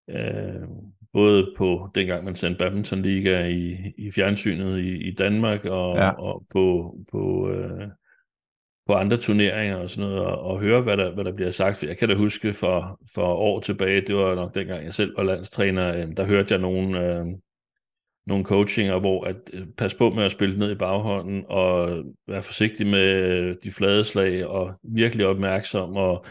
[0.10, 0.68] øh,
[1.16, 6.10] både på dengang man sendte Badminton Liga i, i fjernsynet i, i Danmark, og, ja.
[6.10, 7.88] og på, på, øh,
[8.88, 11.78] på andre turneringer og sådan noget, og, og høre, hvad der, hvad der bliver sagt.
[11.78, 15.18] For jeg kan da huske for, for år tilbage, det var nok dengang jeg selv
[15.18, 16.96] var landstræner, øh, der hørte jeg nogen...
[16.96, 17.26] Øh,
[18.28, 22.42] nogle coachinger, hvor at øh, pas på med at spille ned i baghånden, og være
[22.42, 26.26] forsigtig med de flade slag, og virkelig opmærksom, og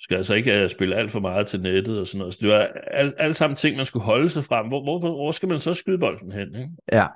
[0.00, 2.34] skal altså ikke uh, spille alt for meget til nettet og sådan noget.
[2.34, 4.66] Så det var alt, alt sammen ting, man skulle holde sig frem.
[4.66, 6.54] Hvor, hvor, hvor skal man så skyde bolden hen?
[6.54, 6.70] Ikke?
[6.92, 7.06] Ja,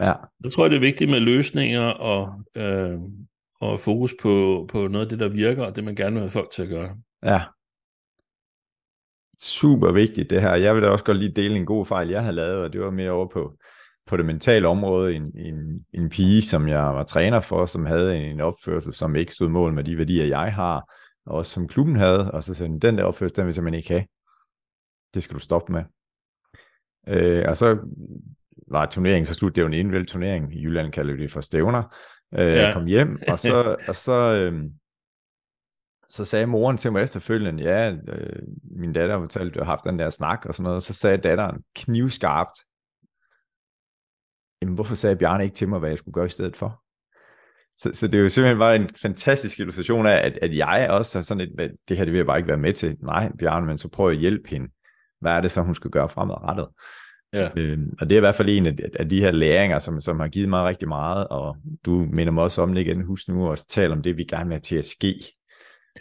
[0.00, 0.12] ja.
[0.44, 2.98] Jeg tror, det er vigtigt med løsninger og, øh,
[3.60, 6.30] og fokus på, på noget af det, der virker, og det, man gerne vil have
[6.30, 6.96] folk til at gøre.
[7.24, 7.42] Ja.
[9.38, 10.54] Super vigtigt det her.
[10.54, 12.80] Jeg vil da også godt lige dele en god fejl, jeg havde lavet, og det
[12.80, 13.56] var mere over på,
[14.06, 15.14] på det mentale område.
[15.14, 19.32] En, en, en pige, som jeg var træner for, som havde en opførsel, som ikke
[19.32, 20.92] stod mål med de værdier, jeg har,
[21.26, 24.06] også som klubben havde, og så sagde den der opførsel, den vil simpelthen ikke have.
[25.14, 25.84] Det skal du stoppe med.
[27.08, 27.78] Øh, og så
[28.68, 29.56] var turneringen så slut.
[29.56, 30.54] Det var en indvæld turnering.
[30.54, 31.96] I Jylland kalder vi det for stævner.
[32.34, 32.72] Øh, ja.
[32.72, 34.70] Kom hjem, og så, og så, øh,
[36.08, 39.84] så sagde moren til mig efterfølgende, ja, øh, min datter fortalte, at du har haft
[39.84, 42.58] den der snak og sådan noget, og så sagde datteren knivskarpt,
[44.62, 46.83] jamen hvorfor sagde Bjarne ikke til mig, hvad jeg skulle gøre i stedet for?
[47.84, 51.18] Så, så det er jo simpelthen bare en fantastisk illustration af, at, at jeg også
[51.18, 52.96] er sådan et, det her det vil jeg bare ikke være med til.
[53.02, 54.68] Nej, Bjarne, men så prøv at hjælpe hende.
[55.20, 56.66] Hvad er det så, hun skal gøre fremadrettet?
[57.32, 57.48] Ja.
[57.56, 60.20] Øh, og det er i hvert fald en af, af de her læringer, som, som
[60.20, 61.56] har givet mig rigtig meget, og
[61.86, 64.48] du minder mig også om det igen, husk nu at tale om det, vi gerne
[64.48, 65.14] vil have til at ske.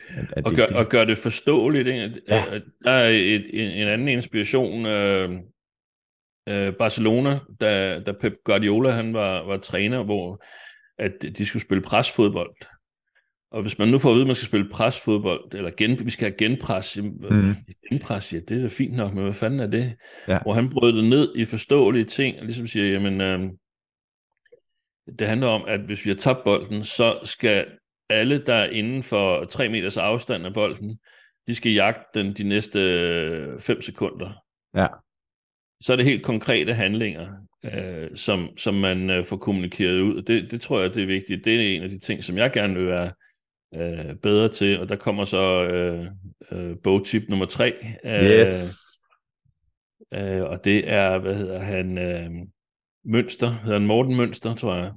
[0.09, 0.75] At, at og, det, gør, det...
[0.77, 1.87] og gør det forståeligt.
[1.87, 2.21] Ikke?
[2.29, 2.43] Ja.
[2.85, 5.31] Der er et, en, en anden inspiration, øh,
[6.49, 10.43] øh, Barcelona, da, da Pep Guardiola han var, var træner, hvor
[10.99, 12.55] at de skulle spille presfodbold.
[13.51, 16.09] Og hvis man nu får at vide, at man skal spille presfodbold, eller gen, vi
[16.09, 17.55] skal have genpres, mm.
[17.89, 19.95] genpres, ja, det er da fint nok, men hvad fanden er det?
[20.27, 20.39] Ja.
[20.41, 23.49] Hvor han brød det ned i forståelige ting, og ligesom siger, jamen, øh,
[25.19, 27.65] det handler om, at hvis vi har tabt bolden, så skal
[28.09, 30.99] alle, der er inden for 3 meters afstand af bolden,
[31.47, 32.79] de skal jagte den de næste
[33.59, 34.33] 5 sekunder.
[34.75, 34.87] Ja.
[35.81, 37.27] Så er det helt konkrete handlinger,
[37.65, 40.21] øh, som, som man øh, får kommunikeret ud.
[40.21, 41.45] Det, det tror jeg, det er vigtigt.
[41.45, 43.11] Det er en af de ting, som jeg gerne vil være
[43.75, 44.79] øh, bedre til.
[44.79, 46.05] Og der kommer så øh,
[46.51, 47.73] øh, bogtip nummer tre.
[48.05, 48.79] Øh, yes.
[50.13, 52.29] Øh, og det er, hvad hedder han, øh,
[53.05, 54.91] Mønster, hedder han Morten Mønster, tror jeg.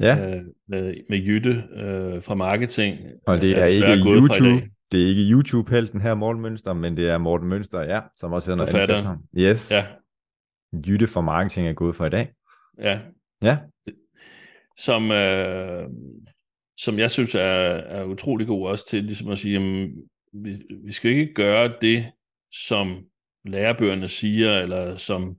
[0.00, 0.36] Ja.
[0.36, 2.98] Øh, med, med Jytte øh, fra marketing.
[3.26, 4.68] Og det er, er ikke YouTube.
[4.92, 8.56] Det er ikke YouTube-helten her, Morten Mønster, men det er Morten Mønster, ja, som også
[8.56, 9.18] hedder noget andet.
[9.38, 9.72] Yes.
[9.72, 9.84] Ja.
[10.72, 12.32] Jytte fra marketing er gået for i dag.
[12.78, 13.00] Ja.
[13.42, 13.58] Ja.
[14.78, 15.88] Som, øh,
[16.76, 19.94] som jeg synes er, er utrolig god også til ligesom at sige, jamen,
[20.32, 22.12] vi, vi skal ikke gøre det,
[22.52, 23.04] som
[23.44, 25.36] lærebøgerne siger, eller som,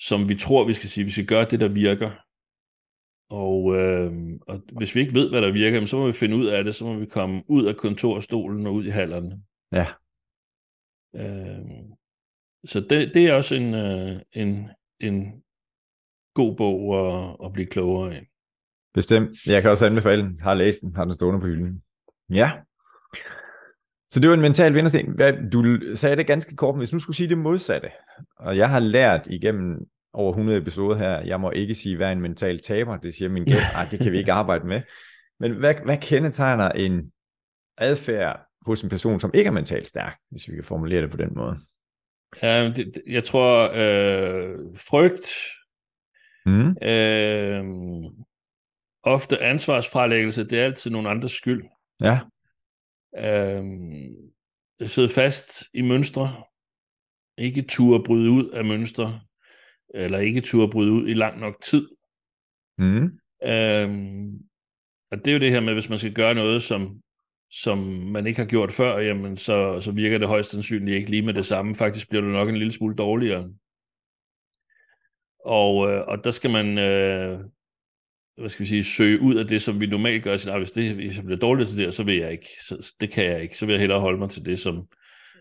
[0.00, 1.04] som vi tror, vi skal sige.
[1.04, 2.10] Vi skal gøre det, der virker.
[3.30, 4.12] Og, øh,
[4.48, 6.74] og hvis vi ikke ved, hvad der virker, så må vi finde ud af det,
[6.74, 9.42] så må vi komme ud af kontorstolen og ud i hallerne.
[9.72, 9.86] Ja.
[11.16, 11.92] Øh,
[12.64, 15.42] så det, det er også en, øh, en, en
[16.34, 18.26] god bog at, at blive klogere af.
[18.94, 19.46] Bestemt.
[19.46, 20.38] Jeg kan også anbefale den.
[20.42, 20.94] Har læst den.
[20.96, 21.82] Har den stående på hylden.
[22.30, 22.50] Ja.
[24.10, 25.18] Så det var en mental vindersten.
[25.52, 27.88] Du sagde det ganske kort, men hvis nu skulle sige det modsatte,
[28.36, 32.20] og jeg har lært igennem over 100 episoder her, jeg må ikke sige, hvad en
[32.20, 34.82] mental taber, det siger min gæst, det kan vi ikke arbejde med.
[35.40, 37.12] Men hvad, hvad kendetegner en
[37.78, 41.16] adfærd hos en person, som ikke er mentalt stærk, hvis vi kan formulere det på
[41.16, 41.58] den måde?
[42.42, 45.28] Ja, det, jeg tror, øh, frygt,
[46.46, 46.76] mm.
[46.88, 47.64] øh,
[49.02, 51.64] ofte ansvarsfralæggelse, det er altid nogen andres skyld.
[52.00, 52.20] Ja.
[53.18, 54.32] Øhm,
[54.86, 56.44] sidde fast i mønstre,
[57.38, 59.20] ikke turde bryde ud af mønstre,
[59.94, 61.88] eller ikke turde bryde ud i lang nok tid.
[62.78, 63.18] Mm.
[63.44, 64.38] Øhm,
[65.10, 67.00] og det er jo det her med, hvis man skal gøre noget, som,
[67.52, 71.22] som man ikke har gjort før, jamen så, så virker det højst sandsynligt ikke lige
[71.22, 71.74] med det samme.
[71.74, 73.50] Faktisk bliver det nok en lille smule dårligere.
[75.44, 77.40] Og, øh, og der skal man øh,
[78.36, 80.36] hvad skal vi sige, søge ud af det, som vi normalt gør.
[80.36, 82.48] Så, hvis, det, hvis jeg bliver dårlig til det, så vil jeg ikke.
[82.60, 83.58] Så, det kan jeg ikke.
[83.58, 84.88] Så vil jeg hellere holde mig til det, som,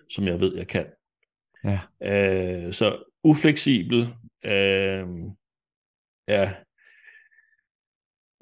[0.09, 0.85] som jeg ved, jeg kan.
[1.63, 1.79] Ja.
[2.03, 3.99] Øh, så ufleksibel.
[4.45, 5.07] Øh,
[6.27, 6.53] ja.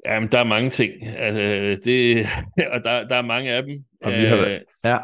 [0.06, 1.08] Jamen, der er mange ting.
[1.08, 2.26] Altså, det,
[2.74, 3.84] og der, der er mange af dem.
[4.02, 4.98] Og vi har øh, ja.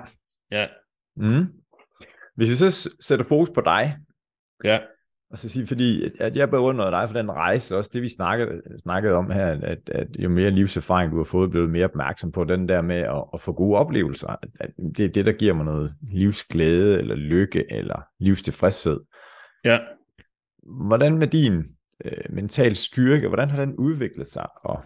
[0.52, 0.68] Ja.
[1.16, 1.46] Mm.
[2.36, 3.98] Hvis vi så sætter fokus på dig,
[4.64, 4.80] ja.
[5.32, 8.62] Og så sige, fordi at jeg beundrer dig for den rejse, også det vi snakkede,
[8.78, 12.44] snakkede om her, at, at jo mere livserfaring du har fået, blevet mere opmærksom på
[12.44, 14.28] den der med at, at få gode oplevelser.
[14.28, 19.00] At, at det er det, der giver mig noget livsglæde, eller lykke, eller livstilfredshed.
[19.64, 19.80] Ja.
[20.88, 21.64] Hvordan med din
[22.06, 24.48] øh, mental styrke, hvordan har den udviklet sig?
[24.56, 24.84] Og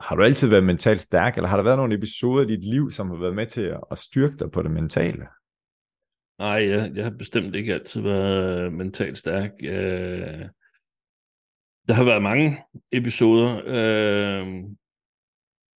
[0.00, 2.90] har du altid været mentalt stærk, eller har der været nogle episoder i dit liv,
[2.90, 5.26] som har været med til at, at styrke dig på det mentale?
[6.38, 9.50] Nej, jeg, jeg har bestemt ikke altid været mentalt stærk.
[9.62, 10.48] Øh,
[11.88, 12.58] der har været mange
[12.92, 13.62] episoder.
[13.66, 14.64] Øh,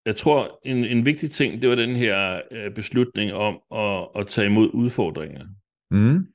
[0.06, 4.28] jeg tror, en, en vigtig ting, det var den her øh, beslutning om at, at
[4.28, 5.46] tage imod udfordringer.
[5.92, 6.33] Mm.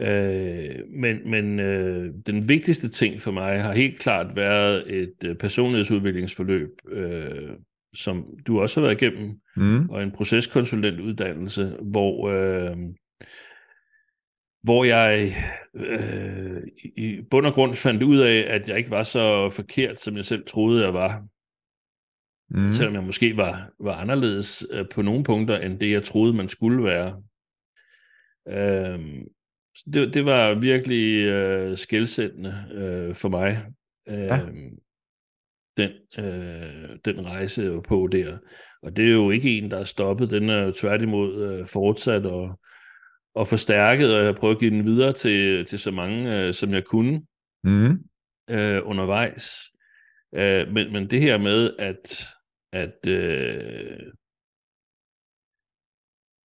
[0.00, 5.36] Øh, men men øh, den vigtigste ting for mig har helt klart været et øh,
[5.36, 7.50] personlighedsudviklingsforløb, øh,
[7.94, 9.90] som du også har været igennem, mm.
[9.90, 12.76] og en proceskonsulentuddannelse, hvor, øh,
[14.62, 15.34] hvor jeg
[15.76, 16.62] øh,
[16.96, 20.24] i bund og grund fandt ud af, at jeg ikke var så forkert, som jeg
[20.24, 21.24] selv troede, jeg var.
[22.50, 22.70] Mm.
[22.70, 26.48] Selvom jeg måske var, var anderledes øh, på nogle punkter, end det jeg troede, man
[26.48, 27.22] skulle være.
[28.48, 29.24] Øh,
[29.94, 33.66] det, det var virkelig øh, skældsættende øh, for mig.
[34.08, 34.40] Øh, ja.
[35.76, 38.38] den, øh, den rejse jeg var på der.
[38.82, 40.30] Og det er jo ikke en, der er stoppet.
[40.30, 42.60] Den er jo tværtimod øh, fortsat og,
[43.34, 46.54] og forstærket, og jeg har prøvet at give den videre til, til så mange, øh,
[46.54, 47.22] som jeg kunne
[47.64, 47.92] mm.
[48.50, 49.72] øh, undervejs.
[50.34, 52.24] Øh, men, men det her med, at,
[52.72, 54.12] at, øh,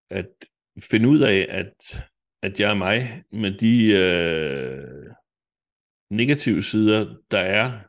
[0.10, 0.30] at
[0.92, 2.04] finde ud af, at
[2.42, 5.14] at jeg er mig med de øh,
[6.10, 7.80] negative sider, der er,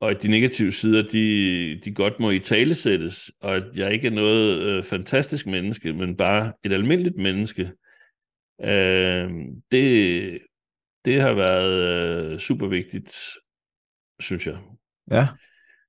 [0.00, 3.92] og at de negative sider, de, de godt må i tale sættes, og at jeg
[3.92, 7.72] ikke er noget øh, fantastisk menneske, men bare et almindeligt menneske.
[8.60, 9.30] Øh,
[9.72, 10.38] det,
[11.04, 13.16] det har været øh, super vigtigt,
[14.20, 14.58] synes jeg.
[15.10, 15.26] Ja.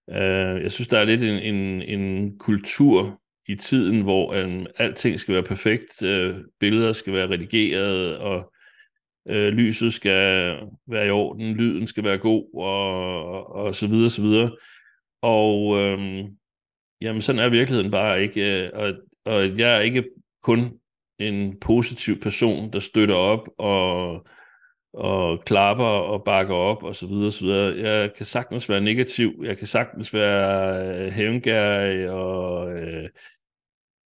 [0.09, 3.18] Øh, jeg synes, der er lidt en, en, en kultur
[3.49, 8.53] i tiden, hvor øh, alting skal være perfekt, øh, billeder skal være redigeret, og
[9.29, 10.55] øh, lyset skal
[10.87, 14.51] være i orden, lyden skal være god, og, og så videre, så videre.
[15.21, 16.25] Og øh,
[17.01, 18.93] jamen, sådan er virkeligheden bare ikke, øh, og,
[19.25, 20.03] og jeg er ikke
[20.43, 20.79] kun
[21.19, 24.25] en positiv person, der støtter op og,
[24.93, 27.77] og klapper og bakker op og så videre, så videre.
[27.77, 33.09] Jeg kan sagtens være negativ, jeg kan sagtens være øh, hævngærig og øh,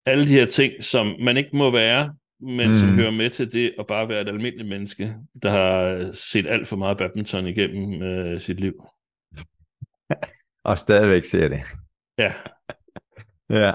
[0.06, 2.76] alle de her ting, som man ikke må være, men mm.
[2.76, 6.68] som hører med til det at bare være et almindeligt menneske, der har set alt
[6.68, 8.74] for meget badminton igennem øh, sit liv.
[10.70, 11.62] og stadigvæk ser det.
[12.18, 12.34] Ja.
[13.60, 13.74] ja.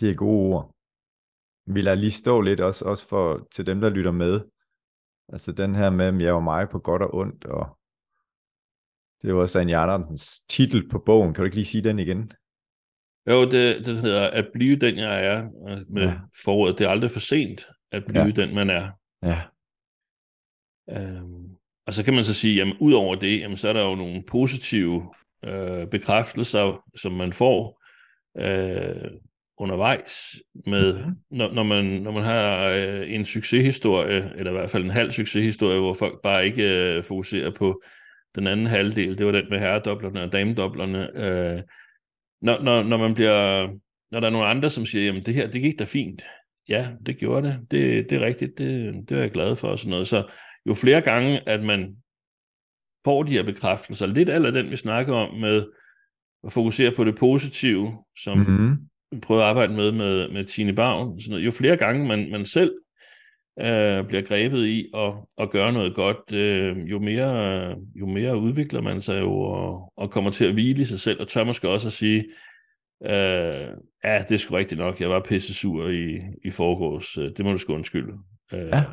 [0.00, 0.74] Det er gode ord.
[1.66, 4.40] Vi lader lige stå lidt også, også for, til dem, der lytter med.
[5.28, 7.78] Altså den her med, at jeg var mig på godt og ondt, og
[9.22, 11.34] det var også en Andersens titel på bogen.
[11.34, 12.32] Kan du ikke lige sige den igen?
[13.30, 15.46] Jo, det, det hedder at blive den, jeg er,
[15.88, 16.14] med ja.
[16.44, 16.78] forordet.
[16.78, 18.30] Det er aldrig for sent at blive ja.
[18.30, 18.88] den, man er.
[19.22, 19.40] Ja.
[20.90, 21.46] Øhm,
[21.86, 23.94] og så kan man så sige, jamen ud over det, jamen, så er der jo
[23.94, 25.14] nogle positive
[25.44, 27.82] øh, bekræftelser, som man får
[28.38, 29.10] øh,
[29.58, 30.14] undervejs,
[30.66, 31.16] med, mm-hmm.
[31.30, 35.10] når, når, man, når man har øh, en succeshistorie, eller i hvert fald en halv
[35.10, 37.82] succeshistorie, hvor folk bare ikke øh, fokuserer på
[38.34, 39.18] den anden halvdel.
[39.18, 41.20] Det var den med herredoblerne og damedoblerne.
[41.20, 41.62] Øh,
[42.42, 43.68] når, når, når man bliver,
[44.10, 46.22] når der er nogle andre, som siger, jamen det her, det gik da fint.
[46.68, 47.70] Ja, det gjorde det.
[47.70, 48.58] Det, det er rigtigt.
[48.58, 50.08] Det, det er jeg glad for og sådan noget.
[50.08, 50.30] Så
[50.66, 51.96] jo flere gange, at man
[53.04, 55.66] får de her bekræftelser, lidt af den, vi snakker om med
[56.44, 58.76] at fokusere på det positive, som mm-hmm.
[59.12, 61.46] vi prøver at arbejde med med, med Tine Bavn, sådan noget.
[61.46, 62.72] jo flere gange man, man selv
[63.60, 68.80] øh, bliver grebet i at, at gøre noget godt, øh, jo, mere, jo mere udvikler
[68.80, 71.68] man sig jo og, og kommer til at hvile i sig selv, og tør måske
[71.68, 72.24] også at sige,
[73.02, 73.68] øh,
[74.04, 77.52] ja, det er sgu rigtigt nok, jeg var pisse sur i, i forgårs, det må
[77.52, 78.18] du sgu undskylde.
[78.52, 78.84] Øh, ja.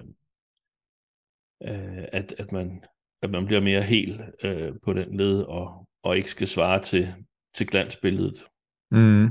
[1.64, 2.84] øh, at, at, man,
[3.22, 7.14] at man bliver mere hel øh, på den led, og, og ikke skal svare til,
[7.54, 8.46] til glansbilledet.
[8.92, 9.30] Mm.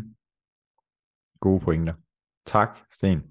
[1.40, 1.94] Gode pointer.
[2.46, 3.22] Tak, Sten.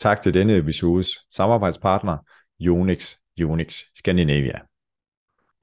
[0.00, 2.18] Tak til denne episodes samarbejdspartner,
[2.70, 4.60] Unix, Unix Scandinavia.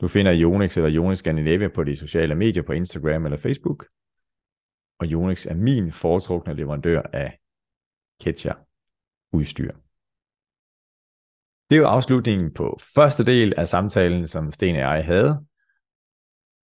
[0.02, 3.88] Du finder Unix eller Unix Scandinavia på de sociale medier på Instagram eller Facebook.
[5.00, 7.40] Og Unix er min foretrukne leverandør af
[8.22, 8.54] Ketcher
[9.32, 9.72] udstyr.
[11.70, 15.46] Det er jo afslutningen på første del af samtalen, som Sten og jeg havde.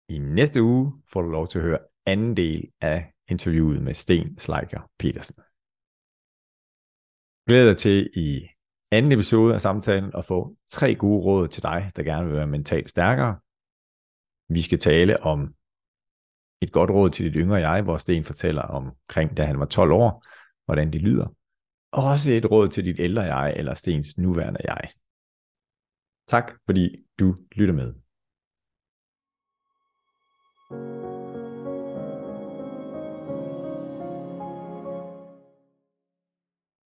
[0.09, 4.39] I næste uge får du lov til at høre anden del af interviewet med Sten
[4.39, 5.43] Sleiker Petersen
[7.49, 8.49] Glæder dig til i
[8.93, 12.47] anden episode af samtalen at få tre gode råd til dig, der gerne vil være
[12.47, 13.39] mentalt stærkere.
[14.49, 15.55] Vi skal tale om
[16.63, 19.93] et godt råd til dit yngre jeg, hvor Sten fortæller omkring, da han var 12
[19.93, 20.25] år,
[20.65, 21.27] hvordan det lyder.
[21.93, 24.91] Og også et råd til dit ældre jeg, eller Stens nuværende jeg.
[26.27, 27.95] Tak fordi du lytter med.
[30.71, 30.98] thank you